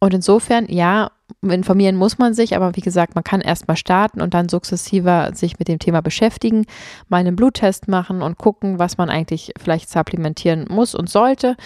Und 0.04 0.12
insofern, 0.12 0.66
ja, 0.68 1.12
informieren 1.40 1.96
muss 1.96 2.18
man 2.18 2.34
sich, 2.34 2.54
aber 2.54 2.76
wie 2.76 2.82
gesagt, 2.82 3.14
man 3.14 3.25
kann 3.25 3.40
erstmal 3.40 3.78
starten 3.78 4.20
und 4.20 4.34
dann 4.34 4.50
sukzessiver 4.50 5.30
sich 5.32 5.58
mit 5.58 5.66
dem 5.66 5.78
Thema 5.78 6.02
beschäftigen, 6.02 6.66
mal 7.08 7.20
einen 7.20 7.37
Bluttest 7.37 7.88
machen 7.88 8.20
und 8.20 8.37
gucken, 8.37 8.78
was 8.78 8.99
man 8.99 9.08
eigentlich 9.08 9.54
vielleicht 9.56 9.88
supplementieren 9.88 10.66
muss 10.68 10.94
und 10.94 11.08
sollte, 11.08 11.56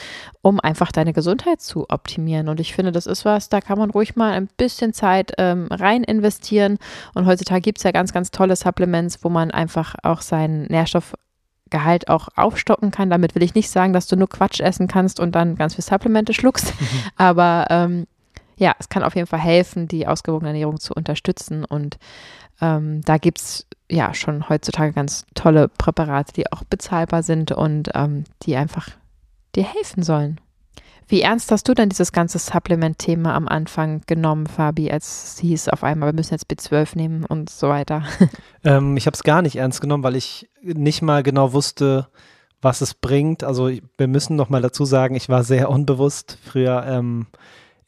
um 0.40 0.61
einfach 0.61 0.92
deine 0.92 1.12
Gesundheit 1.12 1.61
zu 1.61 1.90
optimieren. 1.90 2.49
Und 2.49 2.61
ich 2.61 2.75
finde, 2.75 2.92
das 2.92 3.07
ist 3.07 3.25
was, 3.25 3.49
da 3.49 3.61
kann 3.61 3.76
man 3.76 3.90
ruhig 3.90 4.14
mal 4.14 4.35
ein 4.35 4.49
bisschen 4.57 4.92
Zeit 4.92 5.33
ähm, 5.38 5.66
rein 5.73 6.04
investieren. 6.04 6.78
Und 7.14 7.26
heutzutage 7.26 7.62
gibt 7.62 7.78
es 7.78 7.83
ja 7.83 7.90
ganz, 7.90 8.12
ganz 8.12 8.30
tolle 8.30 8.54
Supplements, 8.54 9.25
wo 9.25 9.30
man 9.30 9.50
einfach 9.50 9.97
auch 10.04 10.21
seinen 10.21 10.66
Nährstoff 10.66 11.14
Gehalt 11.71 12.09
auch 12.09 12.28
aufstocken 12.37 12.92
kann. 12.92 13.11
Damit 13.11 13.35
will 13.35 13.42
ich 13.42 13.57
nicht 13.57 13.68
sagen, 13.68 13.92
dass 13.92 14.07
du 14.07 14.14
nur 14.14 14.28
Quatsch 14.28 14.61
essen 14.61 14.87
kannst 14.87 15.18
und 15.18 15.35
dann 15.35 15.57
ganz 15.57 15.75
viel 15.75 15.85
Supplemente 15.85 16.33
schluckst. 16.33 16.73
Mhm. 16.80 16.87
Aber 17.16 17.66
ähm, 17.68 18.07
ja, 18.59 18.75
es 18.79 18.88
kann 18.88 19.05
auf 19.05 19.15
jeden 19.15 19.27
Fall 19.27 19.41
helfen, 19.41 19.88
die 19.88 20.07
ausgewogene 20.07 20.50
Ernährung 20.50 20.81
zu 20.81 20.93
unterstützen. 20.95 21.65
Und 21.65 21.99
ähm, 22.61 23.00
da 23.03 23.19
gibt 23.19 23.38
es 23.38 23.67
ja 23.88 24.12
schon 24.15 24.49
heutzutage 24.49 24.93
ganz 24.93 25.25
tolle 25.35 25.69
Präparate, 25.69 26.33
die 26.33 26.53
auch 26.53 26.65
bezahlbar 26.65 27.23
sind 27.23 27.53
und 27.53 27.91
ähm, 27.95 28.25
die 28.43 28.57
einfach 28.57 28.88
dir 29.55 29.65
helfen 29.65 30.03
sollen. 30.03 30.41
Wie 31.11 31.23
ernst 31.23 31.50
hast 31.50 31.67
du 31.67 31.73
denn 31.73 31.88
dieses 31.88 32.12
ganze 32.12 32.38
Supplement-Thema 32.38 33.35
am 33.35 33.49
Anfang 33.49 34.03
genommen, 34.07 34.47
Fabi, 34.47 34.91
als 34.91 35.25
es 35.25 35.38
hieß 35.38 35.69
auf 35.71 35.83
einmal, 35.83 36.11
wir 36.11 36.15
müssen 36.15 36.35
jetzt 36.35 36.50
B12 36.50 36.99
nehmen 36.99 37.25
und 37.25 37.50
so 37.50 37.69
weiter? 37.69 38.03
Ähm, 38.65 38.97
ich 38.97 39.07
habe 39.07 39.15
es 39.15 39.23
gar 39.23 39.41
nicht 39.41 39.55
ernst 39.55 39.81
genommen, 39.81 40.03
weil 40.03 40.17
ich 40.17 40.50
nicht 40.61 41.00
mal 41.00 41.23
genau 41.23 41.53
wusste, 41.53 42.09
was 42.61 42.81
es 42.81 42.93
bringt. 42.93 43.45
Also 43.45 43.71
wir 43.97 44.09
müssen 44.09 44.35
noch 44.35 44.49
mal 44.49 44.61
dazu 44.61 44.85
sagen, 44.85 45.15
ich 45.15 45.29
war 45.29 45.45
sehr 45.45 45.71
unbewusst 45.71 46.38
früher. 46.43 46.85
Ähm, 46.85 47.29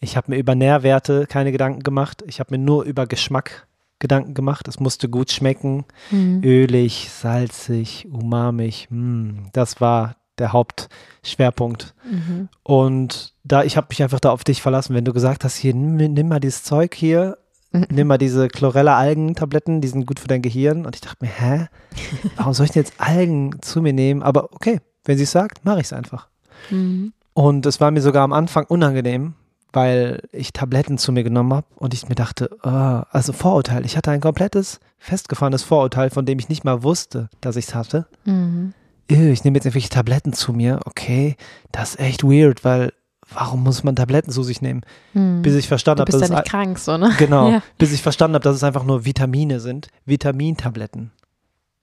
ich 0.01 0.17
habe 0.17 0.31
mir 0.31 0.39
über 0.39 0.55
Nährwerte 0.55 1.27
keine 1.27 1.53
Gedanken 1.53 1.83
gemacht. 1.83 2.25
Ich 2.27 2.41
habe 2.41 2.57
mir 2.57 2.63
nur 2.63 2.85
über 2.85 3.07
Geschmack 3.07 3.67
Gedanken 3.99 4.33
gemacht. 4.33 4.67
Es 4.67 4.81
musste 4.81 5.09
gut 5.09 5.31
schmecken. 5.31 5.85
Mhm. 6.11 6.41
Ölig, 6.43 7.11
salzig, 7.11 8.09
umamig. 8.11 8.89
Mh, 8.91 8.97
hm, 8.97 9.47
das 9.53 9.81
war 9.81 10.17
der 10.39 10.55
Hauptschwerpunkt. 10.55 11.95
Mhm. 12.11 12.49
Und 12.63 13.35
da, 13.45 13.63
ich 13.63 13.77
habe 13.77 13.89
mich 13.91 14.03
einfach 14.03 14.21
da 14.21 14.31
auf 14.31 14.43
dich 14.43 14.63
verlassen. 14.63 14.95
Wenn 14.95 15.05
du 15.05 15.13
gesagt 15.13 15.45
hast, 15.45 15.57
hier, 15.57 15.75
nimm, 15.75 16.15
nimm 16.15 16.29
mal 16.29 16.41
dieses 16.41 16.63
Zeug 16.63 16.95
hier, 16.95 17.37
mhm. 17.73 17.87
nimm 17.91 18.07
mal 18.07 18.17
diese 18.17 18.49
Chlorella-Algen-Tabletten, 18.49 19.83
die 19.83 19.89
sind 19.89 20.07
gut 20.07 20.19
für 20.19 20.29
dein 20.29 20.41
Gehirn. 20.41 20.87
Und 20.87 20.97
ich 20.97 21.03
dachte 21.03 21.23
mir, 21.25 21.31
hä? 21.31 21.67
Warum 22.37 22.55
soll 22.55 22.65
ich 22.65 22.73
denn 22.73 22.83
jetzt 22.85 22.99
Algen 22.99 23.61
zu 23.61 23.83
mir 23.83 23.93
nehmen? 23.93 24.23
Aber 24.23 24.45
okay, 24.55 24.81
wenn 25.05 25.19
sie 25.19 25.25
es 25.25 25.31
sagt, 25.31 25.63
mache 25.67 25.81
ich 25.81 25.87
es 25.87 25.93
einfach. 25.93 26.29
Mhm. 26.71 27.13
Und 27.35 27.67
es 27.67 27.81
war 27.81 27.91
mir 27.91 28.01
sogar 28.01 28.25
am 28.25 28.33
Anfang 28.33 28.65
unangenehm, 28.65 29.35
weil 29.73 30.23
ich 30.33 30.53
Tabletten 30.53 30.99
zu 30.99 31.13
mir 31.13 31.23
genommen 31.23 31.53
habe 31.53 31.67
und 31.77 31.95
ich 31.95 32.09
mir 32.09 32.15
dachte, 32.15 32.51
oh, 32.63 33.03
also 33.11 33.33
Vorurteil. 33.33 33.85
Ich 33.87 33.97
hatte 33.97 34.11
ein 34.11 34.21
komplettes, 34.21 34.81
festgefahrenes 34.99 35.63
Vorurteil, 35.63 36.11
von 36.11 36.27
dem 36.27 36.39
ich 36.39 36.49
nicht 36.49 36.65
mal 36.65 36.83
wusste, 36.83 37.29
dass 37.41 37.57
ich 37.57 37.69
es 37.69 37.75
hatte. 37.75 38.07
Mhm. 38.25 38.75
Ich 39.09 39.43
nehme 39.43 39.57
jetzt 39.57 39.65
irgendwelche 39.65 39.89
Tabletten 39.89 40.33
zu 40.33 40.53
mir. 40.53 40.81
Okay, 40.85 41.37
das 41.73 41.91
ist 41.91 42.01
echt 42.01 42.23
weird, 42.23 42.65
weil 42.65 42.93
warum 43.33 43.63
muss 43.63 43.83
man 43.83 43.97
Tabletten 43.97 44.31
zu 44.31 44.43
sich 44.43 44.63
nehmen? 44.63 44.83
Mhm. 45.15 45.43
Bis 45.43 45.55
ich 45.55 45.69
verstanden 45.69 46.01
habe, 46.01 46.13
dass 46.13 46.21
ja 46.21 46.27
es 46.27 46.31
nicht 46.31 46.49
krank, 46.49 46.79
so, 46.79 46.97
ne? 46.97 47.13
Genau, 47.19 47.51
ja. 47.51 47.63
bis 47.79 47.93
ich 47.93 48.03
verstanden 48.03 48.35
habe, 48.35 48.45
dass 48.45 48.57
es 48.57 48.65
einfach 48.65 48.85
nur 48.85 49.05
Vitamine 49.05 49.61
sind. 49.61 49.89
Vitamintabletten. 50.05 51.13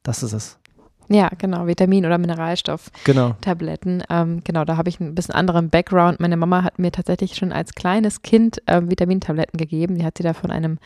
Das 0.04 0.23
ist 0.23 0.34
es. 0.34 0.58
Ja, 1.10 1.30
genau, 1.38 1.67
Vitamin- 1.67 2.06
oder 2.06 2.17
Mineralstoff-Tabletten. 2.17 4.00
Genau, 4.00 4.22
ähm, 4.22 4.41
genau 4.43 4.65
da 4.65 4.78
habe 4.78 4.89
ich 4.89 5.00
ein 5.00 5.15
bisschen 5.15 5.36
anderen 5.36 5.70
Background. 5.70 6.20
Meine 6.20 6.36
Mama 6.38 6.63
hat 6.63 6.80
mir 6.80 6.91
tatsächlich 6.91 7.36
schon 7.36 7.54
als 7.54 7.74
kleines 7.76 8.22
Kind 8.22 8.62
äh, 8.65 8.82
Vitamintabletten 8.84 9.58
gegeben. 9.58 9.96
Die 9.96 10.04
hat 10.04 10.17
sie 10.17 10.24
da 10.24 10.34
von 10.34 10.52
einem 10.52 10.80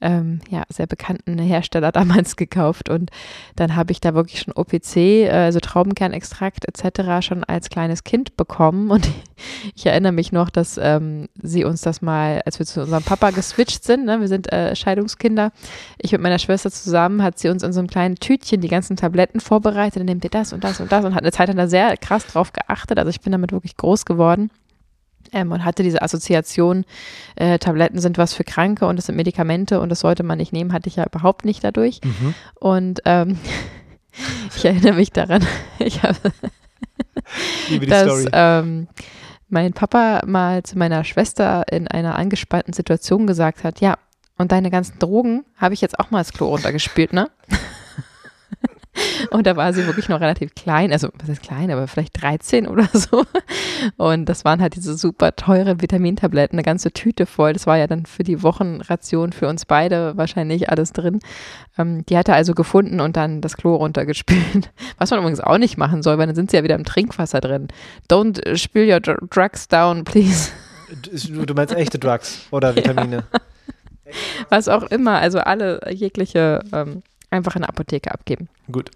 ähm, 0.00 0.40
ja, 0.50 0.62
sehr 0.68 0.86
bekannten 0.86 1.38
Hersteller 1.38 1.92
damals 1.92 2.36
gekauft. 2.36 2.88
Und 2.88 3.10
dann 3.56 3.76
habe 3.76 3.92
ich 3.92 4.00
da 4.00 4.14
wirklich 4.14 4.40
schon 4.40 4.54
OPC, 4.54 4.96
äh, 4.96 5.30
also 5.30 5.60
Traubenkernextrakt 5.60 6.66
etc. 6.66 7.26
schon 7.26 7.44
als 7.44 7.70
kleines 7.70 8.04
Kind 8.04 8.36
bekommen. 8.36 8.90
Und 8.90 9.08
ich 9.74 9.86
erinnere 9.86 10.12
mich 10.12 10.32
noch, 10.32 10.50
dass 10.50 10.78
ähm, 10.80 11.28
sie 11.40 11.64
uns 11.64 11.82
das 11.82 12.02
mal, 12.02 12.42
als 12.44 12.58
wir 12.58 12.66
zu 12.66 12.82
unserem 12.82 13.02
Papa 13.02 13.30
geswitcht 13.30 13.84
sind, 13.84 14.04
ne, 14.04 14.20
wir 14.20 14.28
sind 14.28 14.52
äh, 14.52 14.74
Scheidungskinder, 14.74 15.52
ich 15.98 16.12
mit 16.12 16.20
meiner 16.20 16.38
Schwester 16.38 16.70
zusammen, 16.70 17.22
hat 17.22 17.38
sie 17.38 17.48
uns 17.48 17.62
in 17.62 17.72
so 17.72 17.80
einem 17.80 17.88
kleinen 17.88 18.16
Tütchen 18.16 18.60
die 18.60 18.68
ganzen 18.68 18.96
Tabletten 18.96 19.40
vorbereitet. 19.40 20.00
Dann 20.00 20.06
nehmt 20.06 20.24
ihr 20.24 20.30
das 20.30 20.52
und 20.52 20.64
das 20.64 20.80
und 20.80 20.90
das 20.92 21.04
und 21.04 21.14
hat 21.14 21.22
eine 21.22 21.32
Zeit 21.32 21.48
lang 21.48 21.56
da 21.56 21.66
sehr 21.66 21.96
krass 21.96 22.26
drauf 22.26 22.52
geachtet. 22.52 22.98
Also 22.98 23.10
ich 23.10 23.20
bin 23.20 23.32
damit 23.32 23.52
wirklich 23.52 23.76
groß 23.76 24.04
geworden 24.04 24.50
ähm, 25.34 25.52
und 25.52 25.64
hatte 25.64 25.82
diese 25.82 26.00
Assoziation, 26.00 26.84
äh, 27.36 27.58
Tabletten 27.58 27.98
sind 27.98 28.16
was 28.16 28.32
für 28.32 28.44
Kranke 28.44 28.86
und 28.86 28.98
es 28.98 29.06
sind 29.06 29.16
Medikamente 29.16 29.80
und 29.80 29.90
das 29.90 30.00
sollte 30.00 30.22
man 30.22 30.38
nicht 30.38 30.52
nehmen, 30.52 30.72
hatte 30.72 30.88
ich 30.88 30.96
ja 30.96 31.04
überhaupt 31.04 31.44
nicht 31.44 31.62
dadurch. 31.62 32.00
Mhm. 32.02 32.34
Und 32.54 33.00
ähm, 33.04 33.38
ich 34.56 34.64
erinnere 34.64 34.94
mich 34.94 35.10
daran, 35.10 35.44
ich 35.78 36.02
habe, 36.02 36.16
dass 37.86 38.26
ähm, 38.32 38.88
mein 39.48 39.72
Papa 39.72 40.22
mal 40.26 40.62
zu 40.62 40.78
meiner 40.78 41.04
Schwester 41.04 41.64
in 41.70 41.88
einer 41.88 42.16
angespannten 42.16 42.72
Situation 42.72 43.26
gesagt 43.26 43.64
hat, 43.64 43.80
ja, 43.80 43.98
und 44.36 44.50
deine 44.50 44.70
ganzen 44.70 44.98
Drogen 44.98 45.44
habe 45.56 45.74
ich 45.74 45.80
jetzt 45.80 45.98
auch 46.00 46.10
mal 46.10 46.20
ins 46.20 46.32
Klo 46.32 46.48
runtergespült, 46.48 47.12
ne? 47.12 47.30
Und 49.30 49.46
da 49.46 49.56
war 49.56 49.72
sie 49.72 49.86
wirklich 49.86 50.08
noch 50.08 50.20
relativ 50.20 50.54
klein, 50.54 50.92
also 50.92 51.08
was 51.18 51.28
ist 51.28 51.42
klein, 51.42 51.70
aber 51.70 51.88
vielleicht 51.88 52.20
13 52.22 52.66
oder 52.68 52.88
so. 52.92 53.24
Und 53.96 54.28
das 54.28 54.44
waren 54.44 54.60
halt 54.60 54.76
diese 54.76 54.96
super 54.96 55.34
teure 55.36 55.80
Vitamintabletten, 55.80 56.58
eine 56.58 56.64
ganze 56.64 56.92
Tüte 56.92 57.26
voll. 57.26 57.52
Das 57.52 57.66
war 57.66 57.76
ja 57.76 57.86
dann 57.86 58.06
für 58.06 58.22
die 58.22 58.42
Wochenration 58.42 59.32
für 59.32 59.48
uns 59.48 59.66
beide 59.66 60.16
wahrscheinlich 60.16 60.70
alles 60.70 60.92
drin. 60.92 61.20
Ähm, 61.78 62.04
die 62.06 62.16
hat 62.16 62.28
er 62.28 62.36
also 62.36 62.54
gefunden 62.54 63.00
und 63.00 63.16
dann 63.16 63.40
das 63.40 63.56
Klo 63.56 63.74
runtergespült. 63.76 64.70
Was 64.98 65.10
man 65.10 65.20
übrigens 65.20 65.40
auch 65.40 65.58
nicht 65.58 65.76
machen 65.76 66.02
soll, 66.02 66.18
weil 66.18 66.26
dann 66.26 66.36
sind 66.36 66.50
sie 66.50 66.56
ja 66.56 66.64
wieder 66.64 66.76
im 66.76 66.84
Trinkwasser 66.84 67.40
drin. 67.40 67.68
Don't 68.08 68.56
spill 68.56 68.90
your 68.90 69.00
drugs 69.00 69.68
down, 69.68 70.04
please. 70.04 70.50
Du 71.28 71.54
meinst 71.54 71.74
echte 71.74 71.98
Drugs 71.98 72.46
oder 72.50 72.76
Vitamine? 72.76 73.24
Ja. 73.32 73.40
Was 74.50 74.68
auch 74.68 74.82
immer, 74.84 75.18
also 75.18 75.40
alle 75.40 75.80
jegliche 75.90 76.60
ähm, 76.72 77.02
einfach 77.34 77.56
in 77.56 77.62
der 77.62 77.68
Apotheke 77.68 78.12
abgeben. 78.12 78.48
Gut. 78.70 78.90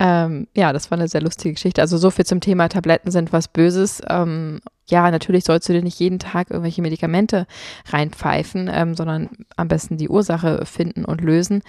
Ähm, 0.00 0.46
ja, 0.54 0.72
das 0.72 0.90
war 0.90 0.98
eine 0.98 1.08
sehr 1.08 1.22
lustige 1.22 1.54
Geschichte. 1.54 1.80
Also 1.80 1.96
so 1.96 2.10
viel 2.10 2.24
zum 2.24 2.40
Thema 2.40 2.68
Tabletten 2.68 3.10
sind 3.10 3.32
was 3.32 3.48
Böses. 3.48 4.00
Ähm, 4.08 4.60
ja, 4.88 5.10
natürlich 5.10 5.44
sollst 5.44 5.68
du 5.68 5.72
dir 5.72 5.82
nicht 5.82 5.98
jeden 5.98 6.18
Tag 6.18 6.50
irgendwelche 6.50 6.82
Medikamente 6.82 7.46
reinpfeifen, 7.86 8.70
ähm, 8.72 8.94
sondern 8.94 9.28
am 9.56 9.68
besten 9.68 9.96
die 9.96 10.08
Ursache 10.08 10.64
finden 10.64 11.04
und 11.04 11.20
lösen. 11.20 11.62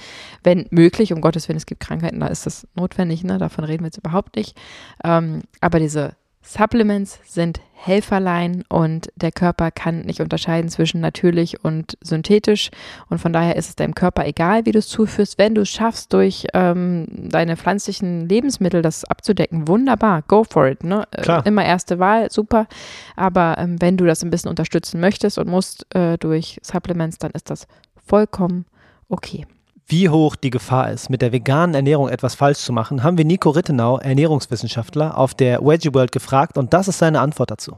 Wenn 0.44 0.68
möglich, 0.70 1.12
um 1.12 1.22
Gottes 1.22 1.50
Willen, 1.50 1.58
es 1.58 1.66
gibt 1.66 1.82
Krankheiten, 1.82 2.20
da 2.20 2.28
ist 2.28 2.46
das 2.46 2.68
notwendig, 2.76 3.24
ne? 3.24 3.40
davon 3.40 3.64
reden 3.64 3.84
wir 3.84 3.88
jetzt 3.88 3.98
überhaupt 3.98 4.36
nicht. 4.36 4.56
Ähm, 5.04 5.42
aber 5.60 5.80
diese 5.80 6.14
Supplements 6.50 7.20
sind 7.26 7.62
Helferlein 7.74 8.64
und 8.70 9.12
der 9.16 9.32
Körper 9.32 9.70
kann 9.70 10.02
nicht 10.02 10.20
unterscheiden 10.20 10.72
zwischen 10.72 11.00
natürlich 11.00 11.64
und 11.64 11.96
synthetisch 12.02 12.72
und 13.08 13.20
von 13.20 13.32
daher 13.32 13.56
ist 13.56 13.70
es 13.70 13.76
deinem 13.76 13.94
Körper 13.94 14.26
egal, 14.26 14.66
wie 14.66 14.72
du 14.72 14.80
es 14.80 14.88
zuführst. 14.88 15.38
Wenn 15.38 15.54
du 15.54 15.62
es 15.62 15.70
schaffst, 15.70 16.12
durch 16.12 16.48
ähm, 16.56 17.06
deine 17.12 17.56
pflanzlichen 17.56 18.28
Lebensmittel 18.28 18.82
das 18.82 19.06
abzudecken, 19.06 19.68
wunderbar, 19.68 20.24
go 20.24 20.44
for 20.44 20.68
it. 20.68 20.84
Ne? 20.84 21.08
Äh, 21.12 21.42
immer 21.46 21.64
erste 21.64 22.00
Wahl, 22.00 22.32
super. 22.32 22.66
Aber 23.16 23.58
ähm, 23.60 23.80
wenn 23.80 23.96
du 23.96 24.06
das 24.06 24.24
ein 24.24 24.32
bisschen 24.32 24.50
unterstützen 24.50 25.00
möchtest 25.00 25.38
und 25.38 25.48
musst 25.48 25.86
äh, 25.94 26.18
durch 26.18 26.60
Supplements, 26.64 27.20
dann 27.20 27.32
ist 27.32 27.52
das 27.52 27.68
vollkommen 28.08 28.66
okay 29.08 29.46
wie 29.90 30.08
hoch 30.08 30.36
die 30.36 30.52
Gefahr 30.52 30.92
ist, 30.92 31.10
mit 31.10 31.24
der 31.24 31.32
veganen 31.32 31.74
Ernährung 31.74 32.10
etwas 32.10 32.36
falsch 32.36 32.60
zu 32.60 32.72
machen, 32.72 33.02
haben 33.04 33.18
wir 33.18 33.26
Nico 33.26 33.50
Rittenau, 33.50 33.98
Ernährungswissenschaftler, 33.98 35.18
auf 35.18 35.34
der 35.34 35.62
Veggie 35.62 35.94
World 35.94 36.12
gefragt 36.12 36.60
und 36.60 36.74
das 36.74 36.88
ist 36.88 37.00
seine 37.00 37.20
Antwort 37.20 37.50
dazu 37.50 37.76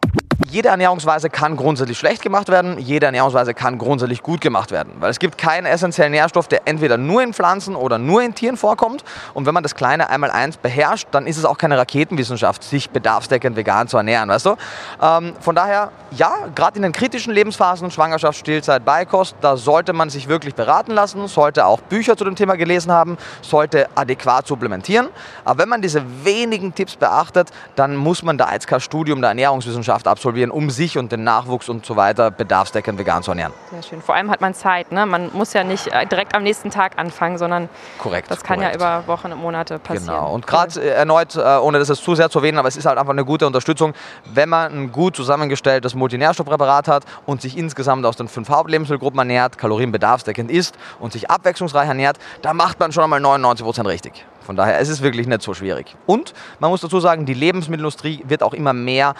jede 0.49 0.69
Ernährungsweise 0.69 1.29
kann 1.29 1.55
grundsätzlich 1.55 1.97
schlecht 1.97 2.21
gemacht 2.21 2.49
werden, 2.49 2.77
jede 2.79 3.05
Ernährungsweise 3.05 3.53
kann 3.53 3.77
grundsätzlich 3.77 4.23
gut 4.23 4.41
gemacht 4.41 4.71
werden. 4.71 4.93
Weil 4.99 5.09
es 5.09 5.19
gibt 5.19 5.37
keinen 5.37 5.65
essentiellen 5.65 6.11
Nährstoff, 6.11 6.47
der 6.47 6.61
entweder 6.65 6.97
nur 6.97 7.21
in 7.21 7.33
Pflanzen 7.33 7.75
oder 7.75 7.97
nur 7.97 8.21
in 8.21 8.33
Tieren 8.33 8.57
vorkommt. 8.57 9.03
Und 9.33 9.45
wenn 9.45 9.53
man 9.53 9.63
das 9.63 9.75
kleine 9.75 10.09
Einmal-Eins 10.09 10.57
beherrscht, 10.57 11.07
dann 11.11 11.27
ist 11.27 11.37
es 11.37 11.45
auch 11.45 11.57
keine 11.57 11.77
Raketenwissenschaft, 11.77 12.63
sich 12.63 12.89
bedarfsdeckend 12.89 13.55
vegan 13.55 13.87
zu 13.87 13.97
ernähren, 13.97 14.29
weißt 14.29 14.45
du? 14.47 14.55
Ähm, 15.01 15.33
von 15.39 15.55
daher, 15.55 15.91
ja, 16.11 16.33
gerade 16.55 16.77
in 16.77 16.81
den 16.81 16.91
kritischen 16.91 17.33
Lebensphasen, 17.33 17.91
Schwangerschaft, 17.91 18.39
Stillzeit, 18.39 18.83
Beikost, 18.83 19.35
da 19.41 19.57
sollte 19.57 19.93
man 19.93 20.09
sich 20.09 20.27
wirklich 20.27 20.55
beraten 20.55 20.91
lassen, 20.91 21.27
sollte 21.27 21.65
auch 21.65 21.81
Bücher 21.81 22.17
zu 22.17 22.25
dem 22.25 22.35
Thema 22.35 22.55
gelesen 22.55 22.91
haben, 22.91 23.17
sollte 23.41 23.87
adäquat 23.95 24.47
supplementieren. 24.47 25.09
Aber 25.45 25.59
wenn 25.61 25.69
man 25.69 25.81
diese 25.81 26.03
wenigen 26.23 26.73
Tipps 26.73 26.95
beachtet, 26.95 27.49
dann 27.75 27.95
muss 27.95 28.23
man 28.23 28.37
da 28.37 28.45
als 28.45 28.65
Studium 28.83 29.21
der 29.21 29.29
Ernährungswissenschaft 29.29 30.07
absolvieren 30.07 30.30
ausprobieren, 30.31 30.51
um 30.51 30.69
sich 30.69 30.97
und 30.97 31.11
den 31.11 31.23
Nachwuchs 31.23 31.67
und 31.67 31.85
so 31.85 31.95
weiter 31.95 32.31
bedarfsdeckend 32.31 32.97
vegan 32.97 33.21
zu 33.21 33.31
ernähren. 33.31 33.53
Sehr 33.69 33.83
schön. 33.83 34.01
Vor 34.01 34.15
allem 34.15 34.31
hat 34.31 34.39
man 34.39 34.53
Zeit. 34.53 34.91
Ne? 34.91 35.05
Man 35.05 35.29
muss 35.33 35.51
ja 35.53 35.63
nicht 35.63 35.87
äh, 35.87 36.05
direkt 36.05 36.33
am 36.35 36.43
nächsten 36.43 36.69
Tag 36.69 36.97
anfangen, 36.97 37.37
sondern 37.37 37.67
korrekt, 37.97 38.31
das 38.31 38.43
kann 38.43 38.59
korrekt. 38.59 38.79
ja 38.81 38.99
über 38.99 39.07
Wochen 39.07 39.31
und 39.33 39.39
Monate 39.39 39.77
passieren. 39.79 40.15
Genau. 40.15 40.33
Und 40.33 40.47
gerade 40.47 40.71
cool. 40.77 40.83
Äh, 40.83 40.89
erneut, 40.89 41.35
äh, 41.35 41.57
ohne 41.57 41.79
das 41.79 41.89
jetzt 41.89 42.03
zu 42.03 42.15
sehr 42.15 42.29
zu 42.29 42.39
erwähnen, 42.39 42.57
aber 42.57 42.69
es 42.69 42.77
ist 42.77 42.85
halt 42.85 42.97
einfach 42.97 43.11
eine 43.11 43.25
gute 43.25 43.45
Unterstützung, 43.45 43.93
wenn 44.33 44.47
man 44.47 44.71
ein 44.71 44.91
gut 44.91 45.15
zusammengestelltes 45.15 45.95
Multinährstoffpräparat 45.95 46.87
hat 46.87 47.03
und 47.25 47.41
sich 47.41 47.57
insgesamt 47.57 48.05
aus 48.05 48.15
den 48.15 48.27
fünf 48.29 48.49
Hauptlebensmittelgruppen 48.49 49.19
ernährt, 49.19 49.57
kalorienbedarfsdeckend 49.57 50.49
isst 50.49 50.77
und 50.99 51.11
sich 51.11 51.29
abwechslungsreich 51.29 51.89
ernährt, 51.89 52.17
da 52.41 52.53
macht 52.53 52.79
man 52.79 52.91
schon 52.91 53.03
einmal 53.03 53.19
99 53.19 53.65
Prozent 53.65 53.87
richtig. 53.87 54.25
Von 54.41 54.55
daher 54.55 54.79
es 54.79 54.89
ist 54.89 54.95
es 54.95 55.01
wirklich 55.01 55.27
nicht 55.27 55.41
so 55.41 55.53
schwierig. 55.53 55.95
Und 56.07 56.33
man 56.59 56.71
muss 56.71 56.81
dazu 56.81 56.99
sagen, 56.99 57.25
die 57.25 57.33
Lebensmittelindustrie 57.33 58.23
wird 58.27 58.43
auch 58.43 58.53
immer 58.53 58.73
mehr 58.73 59.13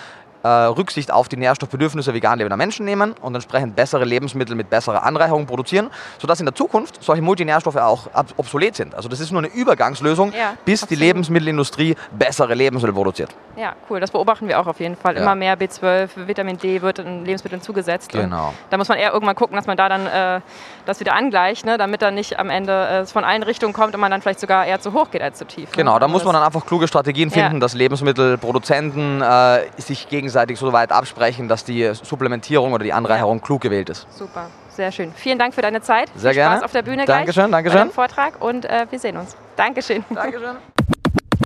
äh, 0.43 0.47
Rücksicht 0.47 1.11
auf 1.11 1.29
die 1.29 1.37
Nährstoffbedürfnisse 1.37 2.13
vegan 2.13 2.37
lebender 2.37 2.57
Menschen 2.57 2.85
nehmen 2.85 3.13
und 3.21 3.35
entsprechend 3.35 3.75
bessere 3.75 4.05
Lebensmittel 4.05 4.55
mit 4.55 4.69
besserer 4.69 5.03
Anreicherung 5.03 5.45
produzieren, 5.45 5.89
sodass 6.17 6.39
in 6.39 6.45
der 6.45 6.55
Zukunft 6.55 7.03
solche 7.03 7.21
Multinährstoffe 7.21 7.77
auch 7.77 8.07
obsolet 8.37 8.75
sind. 8.75 8.95
Also 8.95 9.09
das 9.09 9.19
ist 9.19 9.31
nur 9.31 9.41
eine 9.41 9.53
Übergangslösung, 9.53 10.33
ja, 10.33 10.53
bis 10.65 10.83
absolut. 10.83 10.99
die 10.99 11.05
Lebensmittelindustrie 11.05 11.95
bessere 12.11 12.53
Lebensmittel 12.55 12.93
produziert. 12.93 13.35
Ja, 13.55 13.75
cool. 13.89 13.99
Das 13.99 14.11
beobachten 14.11 14.47
wir 14.47 14.59
auch 14.59 14.67
auf 14.67 14.79
jeden 14.79 14.95
Fall. 14.95 15.15
Ja. 15.15 15.21
Immer 15.21 15.35
mehr 15.35 15.57
B12, 15.57 16.27
Vitamin 16.27 16.57
D 16.57 16.81
wird 16.81 16.99
in 16.99 17.25
Lebensmitteln 17.25 17.61
zugesetzt. 17.61 18.11
Genau. 18.11 18.53
Da 18.69 18.77
muss 18.77 18.87
man 18.87 18.97
eher 18.97 19.13
irgendwann 19.13 19.35
gucken, 19.35 19.55
dass 19.55 19.67
man 19.67 19.77
da 19.77 19.89
dann 19.89 20.07
äh, 20.07 20.41
das 20.85 20.99
wieder 20.99 21.13
angleicht, 21.13 21.65
ne? 21.65 21.77
damit 21.77 22.01
dann 22.01 22.15
nicht 22.15 22.39
am 22.39 22.49
Ende 22.49 22.71
äh, 22.71 22.99
es 22.99 23.11
von 23.11 23.23
allen 23.23 23.43
Richtungen 23.43 23.73
kommt 23.73 23.93
und 23.93 24.01
man 24.01 24.11
dann 24.11 24.21
vielleicht 24.21 24.39
sogar 24.39 24.65
eher 24.65 24.79
zu 24.79 24.93
hoch 24.93 25.11
geht 25.11 25.21
als 25.21 25.37
zu 25.37 25.45
tief. 25.45 25.69
Ne? 25.69 25.75
Genau, 25.75 25.99
da 25.99 26.07
muss 26.07 26.23
man 26.23 26.33
dann 26.33 26.43
einfach 26.43 26.65
kluge 26.65 26.87
Strategien 26.87 27.29
finden, 27.29 27.55
ja. 27.55 27.59
dass 27.59 27.73
Lebensmittelproduzenten 27.73 29.21
äh, 29.21 29.59
sich 29.77 30.09
gegenseitig 30.09 30.30
so 30.31 30.73
weit 30.73 30.91
absprechen, 30.91 31.47
dass 31.47 31.63
die 31.63 31.91
Supplementierung 31.93 32.73
oder 32.73 32.83
die 32.83 32.93
Anreicherung 32.93 33.41
klug 33.41 33.61
gewählt 33.61 33.89
ist. 33.89 34.07
Super, 34.11 34.49
sehr 34.69 34.91
schön. 34.91 35.11
Vielen 35.15 35.39
Dank 35.39 35.53
für 35.53 35.61
deine 35.61 35.81
Zeit. 35.81 36.09
Sehr 36.15 36.31
Viel 36.31 36.41
gerne. 36.41 36.55
Spaß 36.57 36.65
auf 36.65 36.71
der 36.71 36.81
Bühne 36.83 37.05
Dankeschön, 37.05 37.47
gleich 37.47 37.63
Dankeschön. 37.63 37.79
Dankeschön. 37.79 37.91
Vortrag 37.91 38.41
und 38.41 38.65
äh, 38.65 38.85
wir 38.89 38.99
sehen 38.99 39.17
uns. 39.17 39.35
Dankeschön. 39.55 40.03
Dankeschön. 40.13 40.55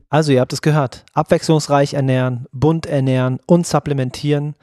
Also 0.10 0.32
ihr 0.32 0.40
habt 0.40 0.54
es 0.54 0.62
gehört. 0.62 1.04
Abwechslungsreich 1.14 1.94
ernähren, 1.94 2.46
bunt 2.52 2.86
ernähren 2.86 3.40
und 3.48 3.68
supplementieren. 3.68 4.56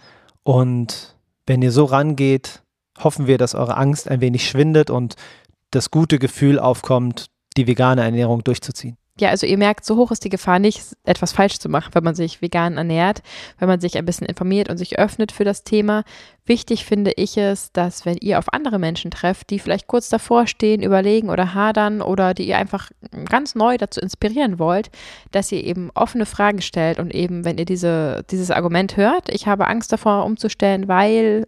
Und 0.44 1.16
wenn 1.46 1.62
ihr 1.62 1.72
so 1.72 1.84
rangeht, 1.84 2.62
hoffen 3.02 3.26
wir, 3.26 3.38
dass 3.38 3.54
eure 3.54 3.76
Angst 3.76 4.08
ein 4.08 4.20
wenig 4.20 4.48
schwindet 4.48 4.90
und 4.90 5.16
das 5.70 5.90
gute 5.90 6.18
Gefühl 6.18 6.58
aufkommt, 6.58 7.26
die 7.56 7.66
vegane 7.66 8.02
Ernährung 8.02 8.44
durchzuziehen. 8.44 8.96
Ja, 9.20 9.28
also 9.28 9.46
ihr 9.46 9.58
merkt, 9.58 9.84
so 9.84 9.96
hoch 9.96 10.10
ist 10.10 10.24
die 10.24 10.30
Gefahr 10.30 10.58
nicht, 10.58 10.96
etwas 11.04 11.32
falsch 11.32 11.58
zu 11.58 11.68
machen, 11.68 11.90
wenn 11.94 12.02
man 12.02 12.14
sich 12.14 12.40
vegan 12.40 12.78
ernährt, 12.78 13.22
wenn 13.58 13.68
man 13.68 13.78
sich 13.78 13.98
ein 13.98 14.06
bisschen 14.06 14.26
informiert 14.26 14.70
und 14.70 14.78
sich 14.78 14.98
öffnet 14.98 15.32
für 15.32 15.44
das 15.44 15.64
Thema. 15.64 16.04
Wichtig 16.46 16.86
finde 16.86 17.12
ich 17.16 17.36
es, 17.36 17.72
dass 17.72 18.06
wenn 18.06 18.16
ihr 18.16 18.38
auf 18.38 18.50
andere 18.54 18.78
Menschen 18.78 19.10
trefft, 19.10 19.50
die 19.50 19.58
vielleicht 19.58 19.86
kurz 19.86 20.08
davor 20.08 20.46
stehen, 20.46 20.82
überlegen 20.82 21.28
oder 21.28 21.52
hadern 21.52 22.00
oder 22.00 22.32
die 22.32 22.48
ihr 22.48 22.56
einfach 22.56 22.90
ganz 23.28 23.54
neu 23.54 23.76
dazu 23.76 24.00
inspirieren 24.00 24.58
wollt, 24.58 24.90
dass 25.30 25.52
ihr 25.52 25.62
eben 25.62 25.90
offene 25.94 26.24
Fragen 26.24 26.62
stellt 26.62 26.98
und 26.98 27.14
eben, 27.14 27.44
wenn 27.44 27.58
ihr 27.58 27.66
diese, 27.66 28.24
dieses 28.30 28.50
Argument 28.50 28.96
hört, 28.96 29.28
ich 29.28 29.46
habe 29.46 29.68
Angst 29.68 29.92
davor 29.92 30.24
umzustellen, 30.24 30.88
weil 30.88 31.46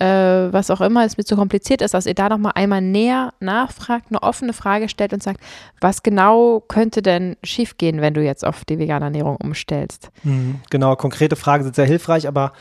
äh, 0.00 0.52
was 0.52 0.70
auch 0.70 0.80
immer 0.80 1.04
es 1.04 1.18
mir 1.18 1.24
zu 1.24 1.36
kompliziert 1.36 1.82
ist, 1.82 1.92
dass 1.92 2.06
ihr 2.06 2.14
da 2.14 2.28
nochmal 2.28 2.52
einmal 2.54 2.80
näher 2.80 3.34
nachfragt, 3.38 4.06
eine 4.08 4.22
offene 4.22 4.54
Frage 4.54 4.88
stellt 4.88 5.12
und 5.12 5.22
sagt, 5.22 5.40
was 5.80 6.02
genau 6.02 6.60
könnte 6.60 7.02
denn 7.02 7.36
schiefgehen, 7.44 8.00
wenn 8.00 8.14
du 8.14 8.22
jetzt 8.22 8.44
auf 8.46 8.64
die 8.64 8.78
vegane 8.78 9.04
Ernährung 9.04 9.36
umstellst? 9.36 10.10
Mhm, 10.24 10.60
genau, 10.70 10.96
konkrete 10.96 11.36
Fragen 11.36 11.64
sind 11.64 11.76
sehr 11.76 11.84
hilfreich, 11.84 12.26
aber 12.26 12.52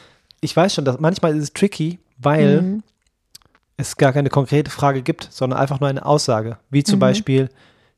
ich 0.41 0.55
weiß 0.55 0.73
schon, 0.73 0.85
dass 0.85 0.99
manchmal 0.99 1.35
ist 1.35 1.43
es 1.43 1.53
tricky, 1.53 1.99
weil 2.17 2.61
mhm. 2.61 2.83
es 3.77 3.95
gar 3.95 4.11
keine 4.11 4.29
konkrete 4.29 4.69
Frage 4.69 5.01
gibt, 5.01 5.29
sondern 5.31 5.59
einfach 5.59 5.79
nur 5.79 5.89
eine 5.89 6.05
Aussage, 6.05 6.57
wie 6.69 6.83
zum 6.83 6.97
mhm. 6.97 7.01
Beispiel, 7.01 7.49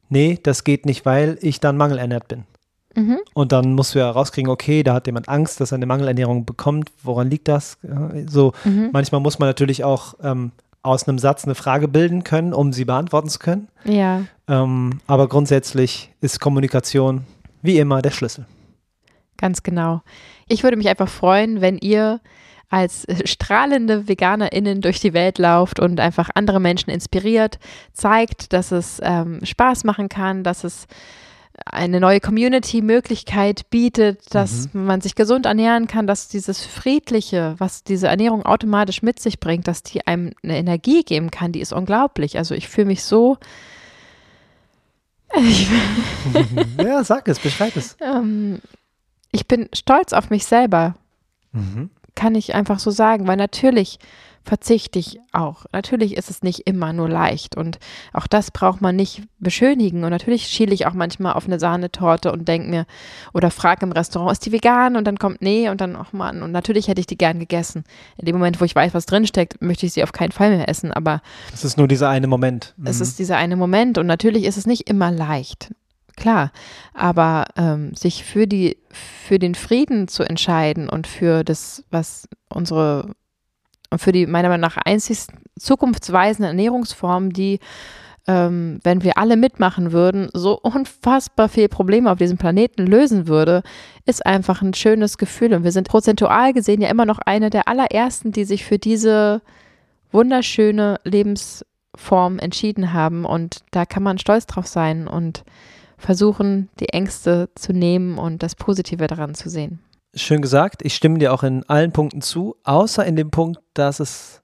nee, 0.09 0.39
das 0.41 0.63
geht 0.63 0.85
nicht, 0.85 1.03
weil 1.05 1.39
ich 1.41 1.59
dann 1.59 1.77
mangelernährt 1.77 2.27
bin. 2.27 2.43
Mhm. 2.95 3.19
Und 3.33 3.51
dann 3.51 3.73
musst 3.73 3.95
du 3.95 3.99
ja 3.99 4.09
rauskriegen, 4.09 4.51
okay, 4.51 4.83
da 4.83 4.93
hat 4.93 5.07
jemand 5.07 5.29
Angst, 5.29 5.61
dass 5.61 5.71
er 5.71 5.77
eine 5.77 5.85
Mangelernährung 5.85 6.45
bekommt. 6.45 6.91
Woran 7.03 7.29
liegt 7.29 7.47
das? 7.47 7.77
So, 8.27 8.53
mhm. 8.63 8.89
manchmal 8.91 9.21
muss 9.21 9.39
man 9.39 9.47
natürlich 9.49 9.83
auch 9.83 10.15
ähm, 10.23 10.51
aus 10.83 11.07
einem 11.07 11.19
Satz 11.19 11.45
eine 11.45 11.55
Frage 11.55 11.87
bilden 11.87 12.23
können, 12.23 12.53
um 12.53 12.73
sie 12.73 12.85
beantworten 12.85 13.29
zu 13.29 13.39
können. 13.39 13.67
Ja. 13.85 14.23
Ähm, 14.47 14.99
aber 15.07 15.29
grundsätzlich 15.29 16.11
ist 16.21 16.39
Kommunikation 16.39 17.25
wie 17.61 17.77
immer 17.77 18.01
der 18.01 18.11
Schlüssel. 18.11 18.45
Ganz 19.37 19.63
genau. 19.63 20.01
Ich 20.47 20.63
würde 20.63 20.77
mich 20.77 20.89
einfach 20.89 21.09
freuen, 21.09 21.61
wenn 21.61 21.77
ihr 21.77 22.19
als 22.69 23.05
strahlende 23.25 24.07
VeganerInnen 24.07 24.81
durch 24.81 24.99
die 24.99 25.13
Welt 25.13 25.37
lauft 25.37 25.79
und 25.79 25.99
einfach 25.99 26.29
andere 26.35 26.59
Menschen 26.59 26.89
inspiriert, 26.89 27.59
zeigt, 27.91 28.53
dass 28.53 28.71
es 28.71 28.99
ähm, 29.03 29.41
Spaß 29.43 29.83
machen 29.83 30.09
kann, 30.09 30.43
dass 30.43 30.63
es 30.63 30.87
eine 31.65 31.99
neue 31.99 32.19
Community-Möglichkeit 32.19 33.69
bietet, 33.69 34.33
dass 34.33 34.73
mhm. 34.73 34.85
man 34.85 35.01
sich 35.01 35.15
gesund 35.15 35.45
ernähren 35.45 35.87
kann, 35.87 36.07
dass 36.07 36.27
dieses 36.27 36.65
Friedliche, 36.65 37.55
was 37.57 37.83
diese 37.83 38.07
Ernährung 38.07 38.45
automatisch 38.45 39.01
mit 39.01 39.19
sich 39.19 39.39
bringt, 39.39 39.67
dass 39.67 39.83
die 39.83 40.05
einem 40.07 40.33
eine 40.43 40.57
Energie 40.57 41.03
geben 41.03 41.31
kann, 41.31 41.51
die 41.51 41.61
ist 41.61 41.73
unglaublich. 41.73 42.37
Also 42.37 42.55
ich 42.55 42.67
fühle 42.67 42.87
mich 42.87 43.03
so. 43.03 43.37
ja, 46.77 47.03
sag 47.03 47.27
es, 47.27 47.39
beschreib 47.39 47.75
es. 47.75 47.95
Ähm, 48.01 48.59
ich 49.31 49.47
bin 49.47 49.69
stolz 49.73 50.13
auf 50.13 50.29
mich 50.29 50.45
selber. 50.45 50.95
Mhm. 51.53 51.89
Kann 52.15 52.35
ich 52.35 52.53
einfach 52.53 52.79
so 52.79 52.91
sagen, 52.91 53.27
weil 53.27 53.37
natürlich 53.37 53.99
verzichte 54.43 54.99
ich 54.99 55.19
auch. 55.31 55.65
Natürlich 55.71 56.17
ist 56.17 56.29
es 56.29 56.41
nicht 56.41 56.61
immer 56.67 56.93
nur 56.93 57.07
leicht 57.07 57.55
und 57.55 57.79
auch 58.11 58.27
das 58.27 58.51
braucht 58.51 58.81
man 58.81 58.95
nicht 58.95 59.23
beschönigen. 59.39 60.03
Und 60.03 60.09
natürlich 60.09 60.47
schiele 60.47 60.73
ich 60.73 60.87
auch 60.87 60.93
manchmal 60.93 61.33
auf 61.33 61.45
eine 61.45 61.59
Sahnetorte 61.59 62.31
und 62.31 62.47
denke 62.47 62.69
mir 62.69 62.85
oder 63.33 63.51
frage 63.51 63.85
im 63.85 63.91
Restaurant, 63.91 64.31
ist 64.31 64.45
die 64.45 64.51
vegan? 64.51 64.95
Und 64.95 65.05
dann 65.05 65.19
kommt 65.19 65.41
nee 65.41 65.69
und 65.69 65.81
dann, 65.81 65.95
ach 65.95 66.13
Mann, 66.13 66.41
und 66.41 66.51
natürlich 66.51 66.87
hätte 66.87 66.99
ich 66.99 67.07
die 67.07 67.17
gern 67.17 67.39
gegessen. 67.39 67.83
In 68.17 68.25
dem 68.25 68.35
Moment, 68.35 68.59
wo 68.59 68.65
ich 68.65 68.75
weiß, 68.75 68.93
was 68.93 69.05
drinsteckt, 69.05 69.61
möchte 69.61 69.85
ich 69.85 69.93
sie 69.93 70.03
auf 70.03 70.11
keinen 70.11 70.31
Fall 70.31 70.49
mehr 70.49 70.67
essen. 70.67 70.91
Aber 70.91 71.21
es 71.53 71.63
ist 71.63 71.77
nur 71.77 71.87
dieser 71.87 72.09
eine 72.09 72.27
Moment. 72.27 72.73
Mhm. 72.77 72.87
Es 72.87 72.99
ist 72.99 73.19
dieser 73.19 73.37
eine 73.37 73.55
Moment 73.55 73.97
und 73.97 74.07
natürlich 74.07 74.45
ist 74.45 74.57
es 74.57 74.65
nicht 74.65 74.89
immer 74.89 75.11
leicht 75.11 75.71
klar. 76.15 76.51
Aber 76.93 77.45
ähm, 77.57 77.93
sich 77.95 78.23
für 78.23 78.47
die, 78.47 78.77
für 78.91 79.39
den 79.39 79.55
Frieden 79.55 80.07
zu 80.07 80.23
entscheiden 80.23 80.87
und 80.87 81.07
für 81.07 81.43
das, 81.43 81.83
was 81.89 82.27
unsere 82.49 83.13
und 83.91 83.99
für 83.99 84.11
die 84.11 84.25
meiner 84.25 84.49
Meinung 84.49 84.61
nach 84.61 84.77
einzig 84.77 85.19
zukunftsweisende 85.59 86.47
Ernährungsform, 86.47 87.33
die 87.33 87.59
ähm, 88.27 88.79
wenn 88.83 89.03
wir 89.03 89.17
alle 89.17 89.35
mitmachen 89.35 89.91
würden, 89.91 90.29
so 90.33 90.59
unfassbar 90.61 91.49
viel 91.49 91.69
Probleme 91.69 92.11
auf 92.11 92.17
diesem 92.17 92.37
Planeten 92.37 92.85
lösen 92.85 93.27
würde, 93.27 93.63
ist 94.05 94.25
einfach 94.25 94.61
ein 94.61 94.73
schönes 94.73 95.17
Gefühl. 95.17 95.53
Und 95.53 95.63
wir 95.63 95.71
sind 95.71 95.87
prozentual 95.87 96.53
gesehen 96.53 96.81
ja 96.81 96.89
immer 96.89 97.05
noch 97.05 97.19
eine 97.19 97.49
der 97.49 97.67
allerersten, 97.67 98.31
die 98.31 98.45
sich 98.45 98.65
für 98.65 98.79
diese 98.79 99.41
wunderschöne 100.11 100.99
Lebensform 101.03 102.39
entschieden 102.39 102.93
haben. 102.93 103.25
Und 103.25 103.63
da 103.71 103.85
kann 103.85 104.03
man 104.03 104.19
stolz 104.19 104.45
drauf 104.45 104.67
sein 104.67 105.07
und 105.07 105.43
versuchen, 105.97 106.69
die 106.79 106.89
Ängste 106.89 107.49
zu 107.55 107.73
nehmen 107.73 108.17
und 108.17 108.43
das 108.43 108.55
Positive 108.55 109.07
daran 109.07 109.35
zu 109.35 109.49
sehen. 109.49 109.79
Schön 110.13 110.41
gesagt. 110.41 110.81
Ich 110.83 110.95
stimme 110.95 111.19
dir 111.19 111.33
auch 111.33 111.43
in 111.43 111.63
allen 111.69 111.91
Punkten 111.91 112.21
zu, 112.21 112.57
außer 112.63 113.05
in 113.05 113.15
dem 113.15 113.31
Punkt, 113.31 113.61
dass 113.73 113.99
es 113.99 114.41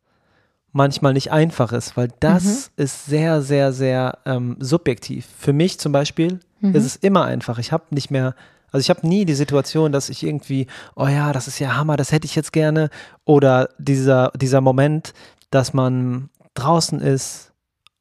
manchmal 0.71 1.13
nicht 1.13 1.32
einfach 1.32 1.73
ist, 1.73 1.97
weil 1.97 2.10
das 2.19 2.43
mhm. 2.43 2.84
ist 2.84 3.06
sehr, 3.06 3.41
sehr, 3.41 3.73
sehr 3.73 4.19
ähm, 4.25 4.56
subjektiv. 4.60 5.27
Für 5.38 5.51
mich 5.51 5.80
zum 5.80 5.91
Beispiel 5.91 6.39
mhm. 6.62 6.75
ist 6.75 6.86
es 6.86 6.95
immer 6.95 7.25
einfach. 7.25 7.58
Ich 7.58 7.71
habe 7.71 7.84
nicht 7.89 8.12
mehr, 8.12 8.36
also 8.71 8.82
ich 8.82 8.89
habe 8.89 9.06
nie 9.06 9.25
die 9.25 9.34
Situation, 9.34 9.91
dass 9.91 10.10
ich 10.10 10.23
irgendwie, 10.23 10.67
oh 10.95 11.08
ja, 11.08 11.34
das 11.34 11.47
ist 11.47 11.60
ja 11.60 11.75
Hammer, 11.75 11.97
das 11.97 12.12
hätte 12.12 12.25
ich 12.25 12.36
jetzt 12.36 12.53
gerne. 12.53 12.89
Oder 13.25 13.69
dieser, 13.77 14.32
dieser 14.36 14.62
Moment, 14.62 15.13
dass 15.51 15.73
man 15.73 16.30
draußen 16.53 17.01
ist 17.01 17.51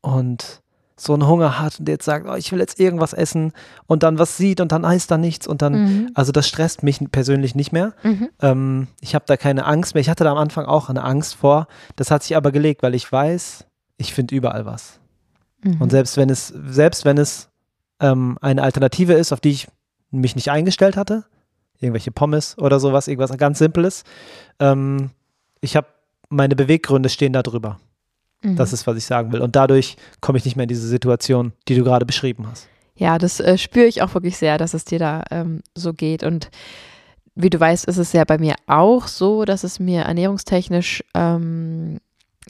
und 0.03 0.63
so 0.99 1.13
einen 1.13 1.27
Hunger 1.27 1.59
hat 1.59 1.79
und 1.79 1.89
jetzt 1.89 2.07
sagt, 2.07 2.27
oh, 2.27 2.35
ich 2.35 2.51
will 2.53 2.59
jetzt 2.59 2.81
irgendwas 2.81 3.13
essen 3.13 3.53
und 3.87 4.03
dann 4.03 4.19
was 4.19 4.39
sieht 4.39 4.61
und 4.61 4.73
dann 4.73 4.87
heißt 4.87 5.11
da 5.11 5.19
nichts 5.19 5.47
und 5.47 5.61
dann, 5.61 5.73
mhm. 5.73 6.11
also 6.15 6.33
das 6.33 6.49
stresst 6.49 6.83
mich 6.83 7.01
persönlich 7.13 7.55
nicht 7.55 7.71
mehr. 7.71 7.93
Mhm. 8.03 8.29
Ähm, 8.41 8.89
ich 9.01 9.15
habe 9.15 9.25
da 9.27 9.37
keine 9.37 9.67
Angst 9.67 9.95
mehr. 9.95 10.01
Ich 10.01 10.09
hatte 10.09 10.25
da 10.25 10.33
am 10.33 10.39
Anfang 10.39 10.65
auch 10.65 10.89
eine 10.89 11.05
Angst 11.05 11.35
vor. 11.35 11.69
Das 11.97 12.11
hat 12.11 12.23
sich 12.23 12.35
aber 12.35 12.51
gelegt, 12.51 12.83
weil 12.83 12.95
ich 12.95 13.11
weiß, 13.11 13.67
ich 13.99 14.15
finde 14.15 14.35
überall 14.35 14.65
was. 14.65 14.99
Mhm. 15.63 15.83
Und 15.83 15.91
selbst 15.91 16.17
wenn 16.17 16.31
es, 16.31 16.49
selbst 16.49 17.05
wenn 17.05 17.19
es 17.19 17.51
ähm, 18.01 18.39
eine 18.41 18.63
Alternative 18.63 19.13
ist, 19.13 19.33
auf 19.33 19.41
die 19.41 19.51
ich 19.51 19.69
mich 20.11 20.35
nicht 20.35 20.51
eingestellt 20.51 20.97
hatte, 20.97 21.25
irgendwelche 21.79 22.11
Pommes 22.11 22.57
oder 22.57 22.81
sowas, 22.81 23.07
irgendwas 23.07 23.37
ganz 23.37 23.59
Simples, 23.59 24.05
ähm, 24.61 25.11
ich 25.61 25.77
habe 25.77 25.89
meine 26.31 26.57
Beweggründe 26.57 27.11
stehen 27.11 27.35
da 27.35 27.43
drüber. 27.43 27.79
Mhm. 28.43 28.57
Das 28.57 28.73
ist, 28.73 28.87
was 28.87 28.97
ich 28.97 29.05
sagen 29.05 29.33
will. 29.33 29.41
Und 29.41 29.57
dadurch 29.57 29.97
komme 30.21 30.39
ich 30.39 30.45
nicht 30.45 30.57
mehr 30.57 30.65
in 30.65 30.69
diese 30.69 30.87
Situation, 30.87 31.53
die 31.69 31.75
du 31.75 31.85
gerade 31.85 32.07
beschrieben 32.07 32.47
hast. 32.51 32.69
Ja, 32.97 33.19
das 33.19 33.41
äh, 33.41 33.59
spüre 33.59 33.87
ich 33.87 34.03
auch 34.03 34.15
wirklich 34.15 34.37
sehr, 34.37 34.59
dass 34.59 34.75
es 34.75 34.85
dir 34.85 34.99
da 34.99 35.23
ähm, 35.31 35.61
so 35.75 35.93
geht. 35.93 36.23
Und 36.23 36.51
wie 37.35 37.51
du 37.51 37.61
weißt, 37.61 37.85
ist 37.85 37.99
es 37.99 38.13
ja 38.13 38.25
bei 38.25 38.39
mir 38.39 38.55
auch 38.67 39.07
so, 39.07 39.45
dass 39.45 39.65
es 39.65 39.79
mir 39.79 40.03
ernährungstechnisch 40.03 41.05
ähm, 41.15 41.99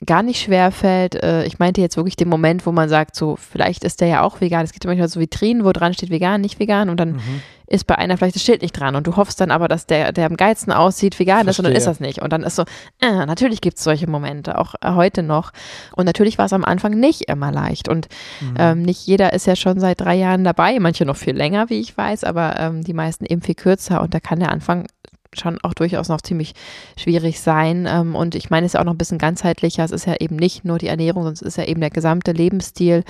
gar 0.05 0.23
nicht 0.23 0.41
schwer 0.41 0.71
fällt. 0.71 1.15
Äh, 1.15 1.45
ich 1.45 1.59
meinte 1.59 1.81
jetzt 1.81 1.97
wirklich 1.97 2.15
den 2.15 2.29
Moment, 2.29 2.65
wo 2.65 2.71
man 2.71 2.87
sagt, 2.87 3.15
so, 3.15 3.35
vielleicht 3.35 3.83
ist 3.83 3.99
der 3.99 4.07
ja 4.07 4.21
auch 4.21 4.39
vegan. 4.39 4.63
Es 4.63 4.71
gibt 4.71 4.85
ja 4.85 4.89
manchmal 4.89 5.09
so 5.09 5.19
Vitrinen, 5.19 5.65
wo 5.65 5.73
dran 5.73 5.93
steht 5.93 6.09
vegan, 6.09 6.41
nicht 6.41 6.59
vegan 6.59 6.89
und 6.89 6.99
dann 6.99 7.13
mhm. 7.13 7.41
Ist 7.67 7.85
bei 7.85 7.97
einer 7.97 8.17
vielleicht 8.17 8.35
das 8.35 8.43
Schild 8.43 8.61
nicht 8.61 8.71
dran 8.71 8.95
und 8.95 9.07
du 9.07 9.15
hoffst 9.15 9.39
dann 9.41 9.51
aber, 9.51 9.67
dass 9.67 9.85
der, 9.85 10.11
der 10.11 10.25
am 10.25 10.37
geilsten 10.37 10.71
aussieht, 10.73 11.19
vegan 11.19 11.43
Verstehe. 11.43 11.51
ist 11.51 11.59
und 11.59 11.65
dann 11.65 11.75
ist 11.75 11.87
das 11.87 11.99
nicht. 11.99 12.21
Und 12.21 12.33
dann 12.33 12.43
ist 12.43 12.55
so, 12.55 12.63
äh, 13.01 13.25
natürlich 13.25 13.61
gibt 13.61 13.77
es 13.77 13.83
solche 13.83 14.09
Momente, 14.09 14.57
auch 14.57 14.75
äh, 14.81 14.91
heute 14.93 15.21
noch. 15.21 15.51
Und 15.95 16.05
natürlich 16.05 16.37
war 16.37 16.45
es 16.45 16.53
am 16.53 16.63
Anfang 16.63 16.93
nicht 16.93 17.29
immer 17.29 17.51
leicht 17.51 17.89
und 17.89 18.07
mhm. 18.41 18.55
ähm, 18.57 18.81
nicht 18.81 19.05
jeder 19.05 19.33
ist 19.33 19.45
ja 19.45 19.55
schon 19.55 19.79
seit 19.79 20.01
drei 20.01 20.15
Jahren 20.15 20.43
dabei, 20.43 20.79
manche 20.79 21.05
noch 21.05 21.17
viel 21.17 21.35
länger, 21.35 21.69
wie 21.69 21.79
ich 21.79 21.97
weiß, 21.97 22.23
aber 22.23 22.59
ähm, 22.59 22.83
die 22.83 22.93
meisten 22.93 23.25
eben 23.25 23.41
viel 23.41 23.55
kürzer 23.55 24.01
und 24.01 24.13
da 24.13 24.19
kann 24.19 24.39
der 24.39 24.51
Anfang 24.51 24.87
schon 25.33 25.59
auch 25.63 25.73
durchaus 25.73 26.09
noch 26.09 26.21
ziemlich 26.21 26.53
schwierig 26.97 27.39
sein. 27.39 27.87
Ähm, 27.89 28.15
und 28.15 28.35
ich 28.35 28.49
meine, 28.49 28.65
es 28.65 28.71
ist 28.71 28.73
ja 28.73 28.81
auch 28.81 28.85
noch 28.85 28.93
ein 28.93 28.97
bisschen 28.97 29.17
ganzheitlicher. 29.17 29.83
Es 29.83 29.91
ist 29.91 30.05
ja 30.05 30.15
eben 30.19 30.35
nicht 30.35 30.65
nur 30.65 30.77
die 30.77 30.87
Ernährung, 30.87 31.23
sondern 31.23 31.33
es 31.35 31.41
ist 31.41 31.57
ja 31.57 31.65
eben 31.65 31.81
der 31.81 31.89
gesamte 31.89 32.31
Lebensstil. 32.31 33.03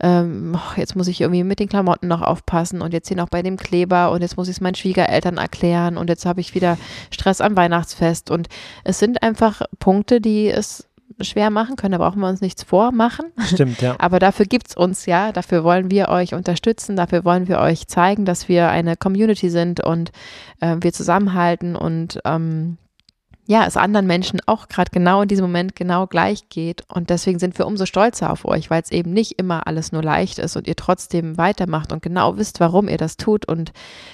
Ähm, 0.00 0.58
jetzt 0.76 0.96
muss 0.96 1.08
ich 1.08 1.20
irgendwie 1.20 1.44
mit 1.44 1.58
den 1.58 1.68
Klamotten 1.68 2.08
noch 2.08 2.22
aufpassen 2.22 2.82
und 2.82 2.92
jetzt 2.92 3.08
hier 3.08 3.16
noch 3.16 3.28
bei 3.28 3.42
dem 3.42 3.56
Kleber 3.56 4.10
und 4.12 4.22
jetzt 4.22 4.36
muss 4.36 4.48
ich 4.48 4.56
es 4.56 4.60
meinen 4.60 4.74
Schwiegereltern 4.74 5.38
erklären 5.38 5.96
und 5.96 6.08
jetzt 6.08 6.26
habe 6.26 6.40
ich 6.40 6.54
wieder 6.54 6.78
Stress 7.10 7.40
am 7.40 7.56
Weihnachtsfest. 7.56 8.30
Und 8.30 8.48
es 8.84 8.98
sind 8.98 9.22
einfach 9.22 9.62
Punkte, 9.78 10.20
die 10.20 10.48
es 10.48 10.88
schwer 11.20 11.50
machen 11.50 11.76
können. 11.76 11.92
Da 11.92 11.98
brauchen 11.98 12.20
wir 12.20 12.28
uns 12.28 12.40
nichts 12.40 12.62
vormachen. 12.62 13.26
Stimmt, 13.46 13.80
ja. 13.80 13.96
Aber 13.98 14.18
dafür 14.18 14.46
gibt 14.46 14.68
es 14.68 14.76
uns 14.76 15.06
ja. 15.06 15.32
Dafür 15.32 15.64
wollen 15.64 15.90
wir 15.90 16.08
euch 16.08 16.34
unterstützen. 16.34 16.96
Dafür 16.96 17.24
wollen 17.24 17.48
wir 17.48 17.58
euch 17.60 17.86
zeigen, 17.86 18.24
dass 18.24 18.48
wir 18.48 18.68
eine 18.68 18.96
Community 18.96 19.50
sind 19.50 19.80
und 19.80 20.12
äh, 20.60 20.76
wir 20.80 20.92
zusammenhalten 20.92 21.76
und 21.76 22.18
ähm, 22.24 22.78
ja, 23.46 23.66
es 23.66 23.76
anderen 23.76 24.06
Menschen 24.06 24.40
auch 24.46 24.68
gerade 24.68 24.90
genau 24.92 25.22
in 25.22 25.28
diesem 25.28 25.44
Moment 25.44 25.74
genau 25.74 26.06
gleich 26.06 26.48
geht. 26.48 26.84
Und 26.88 27.10
deswegen 27.10 27.40
sind 27.40 27.58
wir 27.58 27.66
umso 27.66 27.86
stolzer 27.86 28.30
auf 28.30 28.44
euch, 28.44 28.70
weil 28.70 28.82
es 28.82 28.92
eben 28.92 29.12
nicht 29.12 29.38
immer 29.38 29.66
alles 29.66 29.90
nur 29.90 30.02
leicht 30.02 30.38
ist 30.38 30.56
und 30.56 30.68
ihr 30.68 30.76
trotzdem 30.76 31.36
weitermacht 31.36 31.92
und 31.92 32.02
genau 32.02 32.36
wisst, 32.36 32.60
warum 32.60 32.88
ihr 32.88 32.98
das 32.98 33.16
tut. 33.16 33.46
Und 33.46 33.72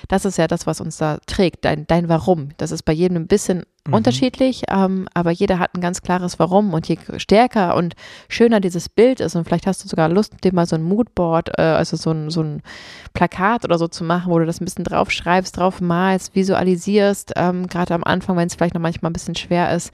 das 0.08 0.24
ist 0.24 0.38
ja 0.38 0.46
das, 0.46 0.66
was 0.66 0.80
uns 0.80 0.96
da 0.96 1.18
trägt, 1.26 1.64
dein, 1.66 1.87
dein 1.87 2.08
Warum. 2.08 2.50
Das 2.56 2.72
ist 2.72 2.84
bei 2.84 2.92
jedem 2.92 3.18
ein 3.18 3.26
bisschen 3.26 3.64
mhm. 3.88 3.94
unterschiedlich, 3.94 4.62
ähm, 4.68 5.09
aber 5.14 5.31
jeder 5.31 5.59
hat 5.59 5.74
ein 5.74 5.81
ganz 5.81 6.03
klares 6.03 6.38
Warum. 6.38 6.72
Und 6.72 6.88
je 6.88 6.98
stärker 7.16 7.77
und 7.77 7.94
schöner 8.29 8.61
dieses 8.61 8.88
Bild 8.88 9.20
ist, 9.20 9.35
und 9.37 9.44
vielleicht 9.44 9.66
hast 9.66 9.85
du 9.85 9.88
sogar 9.88 10.09
Lust, 10.09 10.35
dir 10.44 10.55
mal 10.55 10.66
so 10.66 10.77
ein 10.77 10.83
Moodboard, 10.83 11.59
äh, 11.59 11.62
also 11.62 11.96
so 11.96 12.11
ein, 12.11 12.31
so 12.31 12.42
ein 12.42 12.62
Plakat 13.14 13.64
oder 13.64 13.79
so 13.79 13.88
zu 13.88 14.05
machen, 14.05 14.31
wo 14.33 14.38
du 14.38 14.46
das 14.46 14.61
ein 14.61 14.64
bisschen 14.64 14.85
draufschreibst, 14.85 15.57
drauf 15.57 15.81
malst, 15.81 16.35
visualisierst, 16.35 17.33
ähm, 17.37 17.66
gerade 17.66 17.94
am 17.94 18.05
Anfang, 18.05 18.37
wenn 18.37 18.46
es 18.46 18.55
vielleicht 18.55 18.74
noch 18.74 18.81
manchmal 18.81 19.11
ein 19.11 19.14
bisschen 19.14 19.35
schwer 19.35 19.74
ist, 19.74 19.92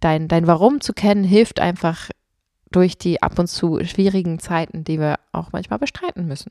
dein, 0.00 0.28
dein 0.28 0.46
Warum 0.46 0.80
zu 0.80 0.92
kennen, 0.92 1.24
hilft 1.24 1.60
einfach 1.60 2.10
durch 2.70 2.98
die 2.98 3.22
ab 3.22 3.38
und 3.38 3.46
zu 3.46 3.78
schwierigen 3.84 4.40
Zeiten, 4.40 4.82
die 4.82 4.98
wir 4.98 5.16
auch 5.32 5.52
manchmal 5.52 5.78
bestreiten 5.78 6.26
müssen. 6.26 6.50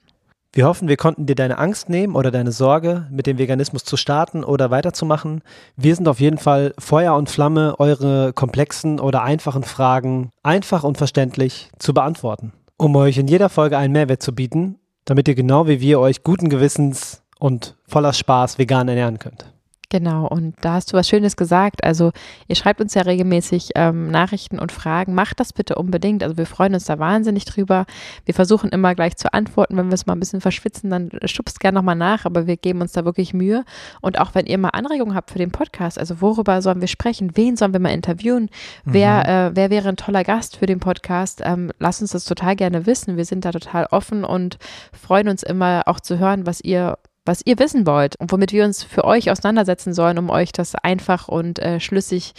Wir 0.56 0.68
hoffen, 0.68 0.88
wir 0.88 0.98
konnten 0.98 1.26
dir 1.26 1.34
deine 1.34 1.58
Angst 1.58 1.90
nehmen 1.90 2.16
oder 2.16 2.30
deine 2.30 2.52
Sorge, 2.52 3.08
mit 3.10 3.26
dem 3.26 3.40
Veganismus 3.40 3.84
zu 3.86 3.98
starten 3.98 4.44
oder 4.44 4.70
weiterzumachen. 4.70 5.42
Wir 5.78 5.96
sind 5.96 6.08
auf 6.08 6.20
jeden 6.20 6.38
Fall 6.38 6.76
Feuer 6.78 7.16
und 7.16 7.28
Flamme, 7.28 7.80
eure 7.80 8.34
komplexen 8.34 9.00
oder 9.00 9.24
einfachen 9.24 9.64
Fragen 9.64 10.30
einfach 10.44 10.84
und 10.84 11.00
verständlich 11.00 11.72
zu 11.80 11.96
beantworten, 11.96 12.54
um 12.78 12.96
euch 12.96 13.18
in 13.18 13.28
jeder 13.28 13.50
Folge 13.50 13.80
einen 13.80 13.94
Mehrwert 13.94 14.22
zu 14.22 14.36
bieten, 14.36 14.76
damit 15.06 15.28
ihr 15.28 15.34
genau 15.34 15.68
wie 15.68 15.82
wir 15.82 16.00
euch 16.00 16.22
guten 16.22 16.50
Gewissens 16.50 17.24
und 17.40 17.76
voller 17.88 18.14
Spaß 18.14 18.60
vegan 18.60 18.88
ernähren 18.88 19.18
könnt. 19.18 19.53
Genau, 19.94 20.26
und 20.28 20.56
da 20.62 20.74
hast 20.74 20.92
du 20.92 20.98
was 20.98 21.08
Schönes 21.08 21.38
gesagt. 21.38 21.84
Also 21.84 22.14
ihr 22.48 22.56
schreibt 22.56 22.82
uns 22.82 22.96
ja 22.96 23.04
regelmäßig 23.04 23.74
ähm, 23.76 24.10
Nachrichten 24.10 24.58
und 24.58 24.72
Fragen. 24.72 25.14
Macht 25.14 25.40
das 25.40 25.54
bitte 25.54 25.76
unbedingt. 25.76 26.24
Also 26.24 26.36
wir 26.36 26.48
freuen 26.48 26.74
uns 26.74 26.86
da 26.86 26.98
wahnsinnig 26.98 27.46
drüber. 27.46 27.86
Wir 28.26 28.34
versuchen 28.34 28.72
immer 28.72 28.96
gleich 28.96 29.18
zu 29.18 29.32
antworten. 29.32 29.78
Wenn 29.78 29.90
wir 29.90 29.94
es 29.94 30.08
mal 30.08 30.14
ein 30.16 30.20
bisschen 30.20 30.42
verschwitzen, 30.42 30.90
dann 30.90 31.12
schubst 31.26 31.60
gerne 31.60 31.76
nochmal 31.76 31.96
nach, 31.96 32.26
aber 32.26 32.48
wir 32.48 32.58
geben 32.58 32.82
uns 32.82 32.94
da 32.94 33.06
wirklich 33.06 33.36
Mühe. 33.36 33.66
Und 34.02 34.20
auch 34.20 34.34
wenn 34.34 34.48
ihr 34.48 34.58
mal 34.58 34.70
Anregungen 34.70 35.14
habt 35.14 35.30
für 35.30 35.38
den 35.38 35.52
Podcast, 35.52 36.00
also 36.00 36.22
worüber 36.22 36.64
sollen 36.64 36.82
wir 36.82 36.88
sprechen, 36.88 37.38
wen 37.38 37.56
sollen 37.56 37.74
wir 37.74 37.80
mal 37.80 37.90
interviewen, 37.90 38.50
mhm. 38.86 38.94
wer, 38.94 39.28
äh, 39.30 39.56
wer 39.56 39.70
wäre 39.70 39.90
ein 39.90 39.96
toller 39.96 40.24
Gast 40.24 40.58
für 40.58 40.66
den 40.66 40.80
Podcast, 40.80 41.44
ähm, 41.46 41.72
lasst 41.78 42.02
uns 42.02 42.14
das 42.14 42.26
total 42.26 42.56
gerne 42.56 42.88
wissen. 42.88 43.16
Wir 43.16 43.26
sind 43.26 43.46
da 43.46 43.52
total 43.52 43.86
offen 43.92 44.24
und 44.24 44.58
freuen 44.92 45.28
uns 45.28 45.44
immer 45.44 45.84
auch 45.86 46.00
zu 46.00 46.18
hören, 46.18 46.48
was 46.48 46.62
ihr 46.62 46.98
was 47.26 47.42
ihr 47.46 47.58
wissen 47.60 47.88
wollt 47.88 48.16
und 48.18 48.32
womit 48.32 48.52
wir 48.52 48.66
uns 48.66 48.84
für 48.84 49.06
euch 49.06 49.32
auseinandersetzen 49.32 49.94
sollen, 49.94 50.18
um 50.18 50.30
euch 50.30 50.52
das 50.52 50.76
einfach 50.76 51.28
und 51.28 51.60
äh, 51.60 51.80
schlüssig 51.80 52.34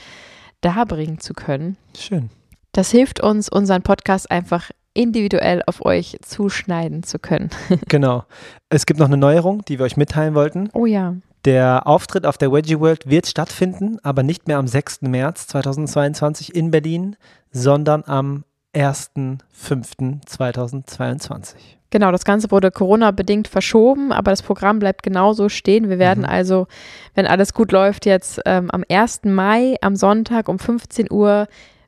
darbringen 0.60 1.20
zu 1.20 1.34
können. 1.34 1.76
Schön. 1.96 2.30
Das 2.72 2.90
hilft 2.90 3.20
uns, 3.20 3.48
unseren 3.48 3.82
Podcast 3.82 4.30
einfach 4.30 4.70
individuell 4.94 5.62
auf 5.66 5.84
euch 5.84 6.18
zuschneiden 6.22 7.02
zu 7.02 7.18
können. 7.18 7.50
genau. 7.88 8.24
Es 8.68 8.86
gibt 8.86 9.00
noch 9.00 9.06
eine 9.06 9.16
Neuerung, 9.16 9.64
die 9.64 9.78
wir 9.78 9.84
euch 9.84 9.96
mitteilen 9.96 10.34
wollten. 10.34 10.70
Oh 10.72 10.86
ja. 10.86 11.14
Der 11.44 11.86
Auftritt 11.86 12.26
auf 12.26 12.38
der 12.38 12.52
Wedgie 12.52 12.80
World 12.80 13.08
wird 13.08 13.26
stattfinden, 13.26 13.98
aber 14.02 14.22
nicht 14.22 14.48
mehr 14.48 14.58
am 14.58 14.66
6. 14.66 15.02
März 15.02 15.46
2022 15.48 16.54
in 16.54 16.70
Berlin, 16.70 17.16
sondern 17.50 18.02
am 18.06 18.44
1.5.2022. 18.74 21.56
Genau, 21.94 22.10
das 22.10 22.24
Ganze 22.24 22.50
wurde 22.50 22.72
Corona-bedingt 22.72 23.46
verschoben, 23.46 24.10
aber 24.10 24.32
das 24.32 24.42
Programm 24.42 24.80
bleibt 24.80 25.04
genauso 25.04 25.48
stehen. 25.48 25.88
Wir 25.88 26.00
werden 26.00 26.24
mhm. 26.24 26.28
also, 26.28 26.66
wenn 27.14 27.24
alles 27.24 27.54
gut 27.54 27.70
läuft, 27.70 28.04
jetzt 28.04 28.40
ähm, 28.46 28.68
am 28.72 28.82
1. 28.88 29.20
Mai 29.26 29.76
am 29.80 29.94
Sonntag 29.94 30.48
um 30.48 30.58
15 30.58 31.06
Uhr 31.12 31.46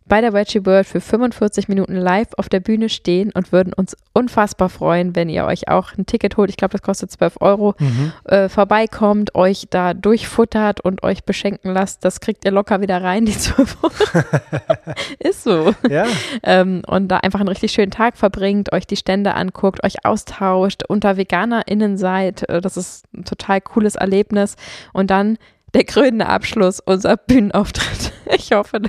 bei 0.08 0.20
der 0.20 0.32
Wedgie 0.32 0.64
World 0.64 0.86
für 0.86 1.00
45 1.00 1.68
Minuten 1.68 1.96
live 1.96 2.28
auf 2.36 2.48
der 2.48 2.60
Bühne 2.60 2.88
stehen 2.88 3.32
und 3.32 3.52
würden 3.52 3.72
uns 3.72 3.96
unfassbar 4.12 4.68
freuen, 4.68 5.16
wenn 5.16 5.28
ihr 5.28 5.44
euch 5.44 5.68
auch 5.68 5.92
ein 5.96 6.06
Ticket 6.06 6.36
holt. 6.36 6.48
Ich 6.50 6.56
glaube, 6.56 6.72
das 6.72 6.82
kostet 6.82 7.10
12 7.10 7.40
Euro. 7.40 7.74
Mhm. 7.78 8.12
Äh, 8.24 8.48
vorbeikommt, 8.48 9.34
euch 9.34 9.66
da 9.68 9.94
durchfuttert 9.94 10.80
und 10.80 11.02
euch 11.02 11.24
beschenken 11.24 11.72
lasst. 11.72 12.04
Das 12.04 12.20
kriegt 12.20 12.44
ihr 12.44 12.52
locker 12.52 12.80
wieder 12.80 13.02
rein, 13.02 13.26
die 13.26 13.36
12 13.36 13.76
Euro. 13.82 13.92
Ist 15.18 15.42
so. 15.42 15.74
Ja. 15.88 16.06
Ähm, 16.42 16.82
und 16.86 17.08
da 17.08 17.18
einfach 17.18 17.40
einen 17.40 17.48
richtig 17.48 17.72
schönen 17.72 17.90
Tag 17.90 18.16
verbringt, 18.16 18.72
euch 18.72 18.86
die 18.86 18.96
Stände 18.96 19.34
anguckt, 19.34 19.82
euch 19.84 20.04
austauscht, 20.04 20.84
unter 20.86 21.16
VeganerInnen 21.16 21.98
seid. 21.98 22.48
Äh, 22.48 22.60
das 22.60 22.76
ist 22.76 23.04
ein 23.12 23.24
total 23.24 23.60
cooles 23.60 23.96
Erlebnis. 23.96 24.56
Und 24.92 25.10
dann 25.10 25.36
der 25.74 25.84
krönende 25.84 26.26
Abschluss, 26.26 26.80
unser 26.80 27.16
Bühnenauftritt. 27.16 28.12
Ich 28.28 28.50
hoffe, 28.50 28.80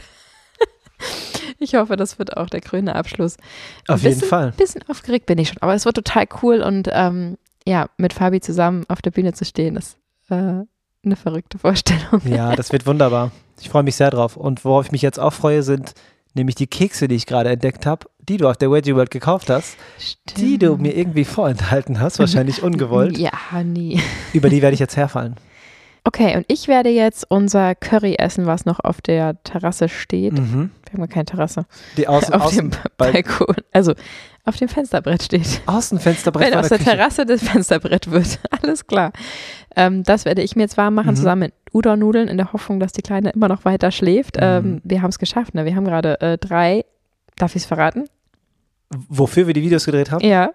Ich 1.59 1.73
hoffe, 1.73 1.95
das 1.95 2.19
wird 2.19 2.37
auch 2.37 2.51
der 2.51 2.61
grüne 2.61 2.95
Abschluss. 2.95 3.35
Auf 3.87 4.03
bisschen, 4.03 4.19
jeden 4.19 4.29
Fall. 4.29 4.45
Ein 4.47 4.57
bisschen 4.57 4.83
aufgeregt 4.89 5.25
bin 5.25 5.39
ich 5.39 5.47
schon, 5.49 5.57
aber 5.61 5.73
es 5.73 5.85
wird 5.85 5.95
total 5.95 6.25
cool 6.43 6.61
und 6.61 6.87
ähm, 6.91 7.37
ja, 7.65 7.89
mit 7.97 8.13
Fabi 8.13 8.41
zusammen 8.41 8.85
auf 8.89 9.01
der 9.01 9.09
Bühne 9.09 9.33
zu 9.33 9.43
stehen, 9.43 9.75
ist 9.75 9.97
äh, 10.29 10.35
eine 10.35 11.15
verrückte 11.15 11.57
Vorstellung. 11.57 12.21
Ja, 12.25 12.55
das 12.55 12.71
wird 12.71 12.85
wunderbar. 12.85 13.31
Ich 13.59 13.69
freue 13.69 13.83
mich 13.83 13.95
sehr 13.95 14.11
drauf. 14.11 14.37
Und 14.37 14.63
worauf 14.65 14.85
ich 14.85 14.91
mich 14.91 15.01
jetzt 15.01 15.19
auch 15.19 15.33
freue, 15.33 15.63
sind 15.63 15.93
nämlich 16.35 16.55
die 16.55 16.67
Kekse, 16.67 17.07
die 17.07 17.15
ich 17.15 17.25
gerade 17.25 17.49
entdeckt 17.49 17.85
habe, 17.85 18.05
die 18.19 18.37
du 18.37 18.47
auf 18.47 18.57
der 18.57 18.71
Wedgie 18.71 18.95
World 18.95 19.11
gekauft 19.11 19.49
hast, 19.49 19.77
Stimmt. 19.97 20.37
die 20.37 20.57
du 20.57 20.77
mir 20.77 20.95
irgendwie 20.95 21.25
vorenthalten 21.25 21.99
hast, 21.99 22.19
wahrscheinlich 22.19 22.61
ungewollt. 22.63 23.17
Ja, 23.17 23.31
nie. 23.63 24.01
Über 24.33 24.49
die 24.49 24.61
werde 24.61 24.75
ich 24.75 24.79
jetzt 24.79 24.95
herfallen. 24.95 25.35
Okay, 26.07 26.37
und 26.37 26.45
ich 26.47 26.69
werde 26.69 26.87
jetzt 26.87 27.25
unser 27.27 27.75
Curry 27.75 28.15
essen, 28.15 28.45
was 28.45 28.63
noch 28.63 28.79
auf 28.79 29.01
der 29.01 29.43
Terrasse 29.43 29.89
steht. 29.89 30.39
Mhm. 30.39 30.71
Wir 30.85 30.93
haben 30.93 31.01
ja 31.01 31.07
keine 31.07 31.25
Terrasse. 31.25 31.65
Die 31.97 32.07
Außen, 32.07 32.33
auf 32.33 32.43
Außen, 32.43 32.71
dem 32.71 32.79
Balkon. 32.95 33.57
Also 33.73 33.93
auf 34.45 34.55
dem 34.55 34.69
Fensterbrett 34.69 35.23
steht. 35.23 35.61
Außenfensterbrett. 35.65 36.51
Wenn 36.51 36.57
aus 36.57 36.69
der, 36.69 36.77
der 36.77 36.95
Terrasse 36.95 37.25
das 37.25 37.43
Fensterbrett 37.43 38.09
wird. 38.09 38.39
Alles 38.61 38.87
klar. 38.87 39.11
Ähm, 39.75 40.03
das 40.03 40.23
werde 40.23 40.43
ich 40.43 40.55
mir 40.55 40.61
jetzt 40.61 40.77
warm 40.77 40.93
machen, 40.95 41.11
mhm. 41.11 41.15
zusammen 41.17 41.39
mit 41.41 41.53
Udon-Nudeln, 41.73 42.29
in 42.29 42.37
der 42.37 42.53
Hoffnung, 42.53 42.79
dass 42.79 42.93
die 42.93 43.01
Kleine 43.01 43.31
immer 43.31 43.49
noch 43.49 43.65
weiter 43.65 43.91
schläft. 43.91 44.37
Mhm. 44.37 44.43
Ähm, 44.43 44.81
wir 44.85 45.01
haben 45.01 45.09
es 45.09 45.19
geschafft. 45.19 45.55
Ne? 45.55 45.65
Wir 45.65 45.75
haben 45.75 45.83
gerade 45.83 46.21
äh, 46.21 46.37
drei, 46.37 46.85
darf 47.35 47.57
ich 47.57 47.63
es 47.63 47.65
verraten? 47.67 48.05
Wofür 49.09 49.45
wir 49.45 49.53
die 49.53 49.61
Videos 49.61 49.83
gedreht 49.83 50.09
haben? 50.09 50.25
Ja. 50.25 50.51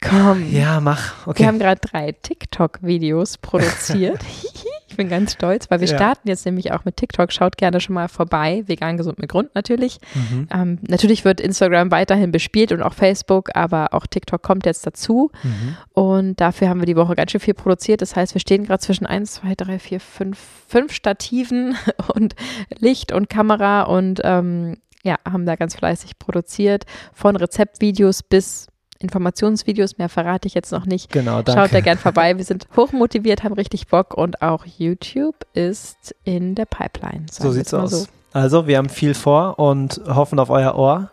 Komm. 0.00 0.52
Ja, 0.52 0.80
mach. 0.80 1.26
Okay. 1.26 1.40
Wir 1.40 1.46
haben 1.48 1.58
gerade 1.58 1.80
drei 1.80 2.12
TikTok-Videos 2.12 3.38
produziert. 3.38 4.20
ich 4.88 4.96
bin 4.96 5.08
ganz 5.08 5.32
stolz, 5.32 5.70
weil 5.70 5.80
wir 5.80 5.88
ja. 5.88 5.96
starten 5.96 6.28
jetzt 6.28 6.46
nämlich 6.46 6.72
auch 6.72 6.84
mit 6.84 6.96
TikTok. 6.96 7.32
Schaut 7.32 7.56
gerne 7.56 7.80
schon 7.80 7.94
mal 7.94 8.08
vorbei. 8.08 8.62
Vegan 8.66 8.96
gesund 8.96 9.18
mit 9.18 9.28
Grund 9.28 9.54
natürlich. 9.56 9.98
Mhm. 10.14 10.48
Ähm, 10.52 10.78
natürlich 10.86 11.24
wird 11.24 11.40
Instagram 11.40 11.90
weiterhin 11.90 12.30
bespielt 12.30 12.70
und 12.70 12.80
auch 12.80 12.94
Facebook, 12.94 13.50
aber 13.56 13.92
auch 13.92 14.06
TikTok 14.06 14.40
kommt 14.40 14.66
jetzt 14.66 14.86
dazu. 14.86 15.32
Mhm. 15.42 15.76
Und 15.94 16.40
dafür 16.40 16.68
haben 16.68 16.80
wir 16.80 16.86
die 16.86 16.96
Woche 16.96 17.16
ganz 17.16 17.32
schön 17.32 17.40
viel 17.40 17.54
produziert. 17.54 18.00
Das 18.00 18.14
heißt, 18.14 18.34
wir 18.34 18.40
stehen 18.40 18.64
gerade 18.64 18.80
zwischen 18.80 19.04
1, 19.04 19.34
2, 19.34 19.54
3, 19.56 19.78
4, 19.80 20.00
5, 20.00 20.38
5 20.68 20.92
Stativen 20.92 21.76
und 22.14 22.36
Licht 22.78 23.10
und 23.10 23.28
Kamera 23.28 23.82
und 23.82 24.20
ähm, 24.22 24.76
ja, 25.02 25.16
haben 25.28 25.44
da 25.44 25.56
ganz 25.56 25.74
fleißig 25.74 26.18
produziert. 26.20 26.84
Von 27.12 27.34
Rezeptvideos 27.34 28.22
bis 28.22 28.68
Informationsvideos, 29.00 29.98
mehr 29.98 30.08
verrate 30.08 30.48
ich 30.48 30.54
jetzt 30.54 30.72
noch 30.72 30.86
nicht. 30.86 31.10
Genau, 31.10 31.42
danke. 31.42 31.60
Schaut 31.60 31.72
da 31.72 31.80
gern 31.80 31.98
vorbei. 31.98 32.36
Wir 32.36 32.44
sind 32.44 32.66
hochmotiviert, 32.76 33.44
haben 33.44 33.54
richtig 33.54 33.88
Bock 33.88 34.14
und 34.14 34.42
auch 34.42 34.64
YouTube 34.64 35.46
ist 35.54 36.14
in 36.24 36.54
der 36.54 36.66
Pipeline. 36.66 37.26
So 37.30 37.52
sieht's 37.52 37.72
aus. 37.72 37.90
So. 37.90 38.06
Also, 38.32 38.66
wir 38.66 38.76
haben 38.76 38.88
viel 38.88 39.14
vor 39.14 39.58
und 39.58 40.00
hoffen 40.06 40.38
auf 40.38 40.50
euer 40.50 40.74
Ohr. 40.74 41.10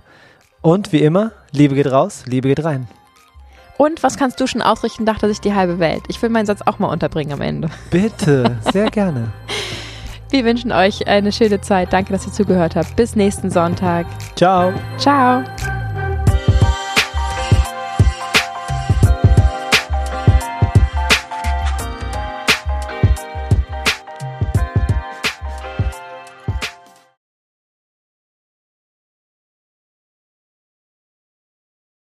Und 0.62 0.92
wie 0.92 1.02
immer, 1.02 1.32
Liebe 1.52 1.76
geht 1.76 1.92
raus, 1.92 2.24
Liebe 2.26 2.48
geht 2.48 2.64
rein. 2.64 2.88
Und 3.78 4.04
was 4.04 4.18
kannst 4.18 4.40
du 4.40 4.48
schon 4.48 4.62
ausrichten, 4.62 5.06
dachte 5.06 5.28
sich 5.28 5.42
die 5.42 5.54
halbe 5.54 5.80
Welt. 5.80 6.04
Ich 6.08 6.22
will 6.22 6.30
meinen 6.30 6.46
Satz 6.46 6.62
auch 6.66 6.80
mal 6.80 6.88
unterbringen 6.88 7.34
am 7.34 7.42
Ende. 7.42 7.70
Bitte, 7.92 8.58
sehr 8.74 8.90
gerne. 8.90 9.32
Wir 10.30 10.44
wünschen 10.44 10.72
euch 10.72 11.08
eine 11.08 11.32
schöne 11.32 11.62
Zeit. 11.62 11.94
Danke, 11.94 12.14
dass 12.14 12.26
ihr 12.26 12.34
zugehört 12.34 12.76
habt. 12.76 12.96
Bis 12.96 13.16
nächsten 13.16 13.52
Sonntag. 13.52 14.08
Ciao. 14.36 14.74
Ciao. 14.98 15.44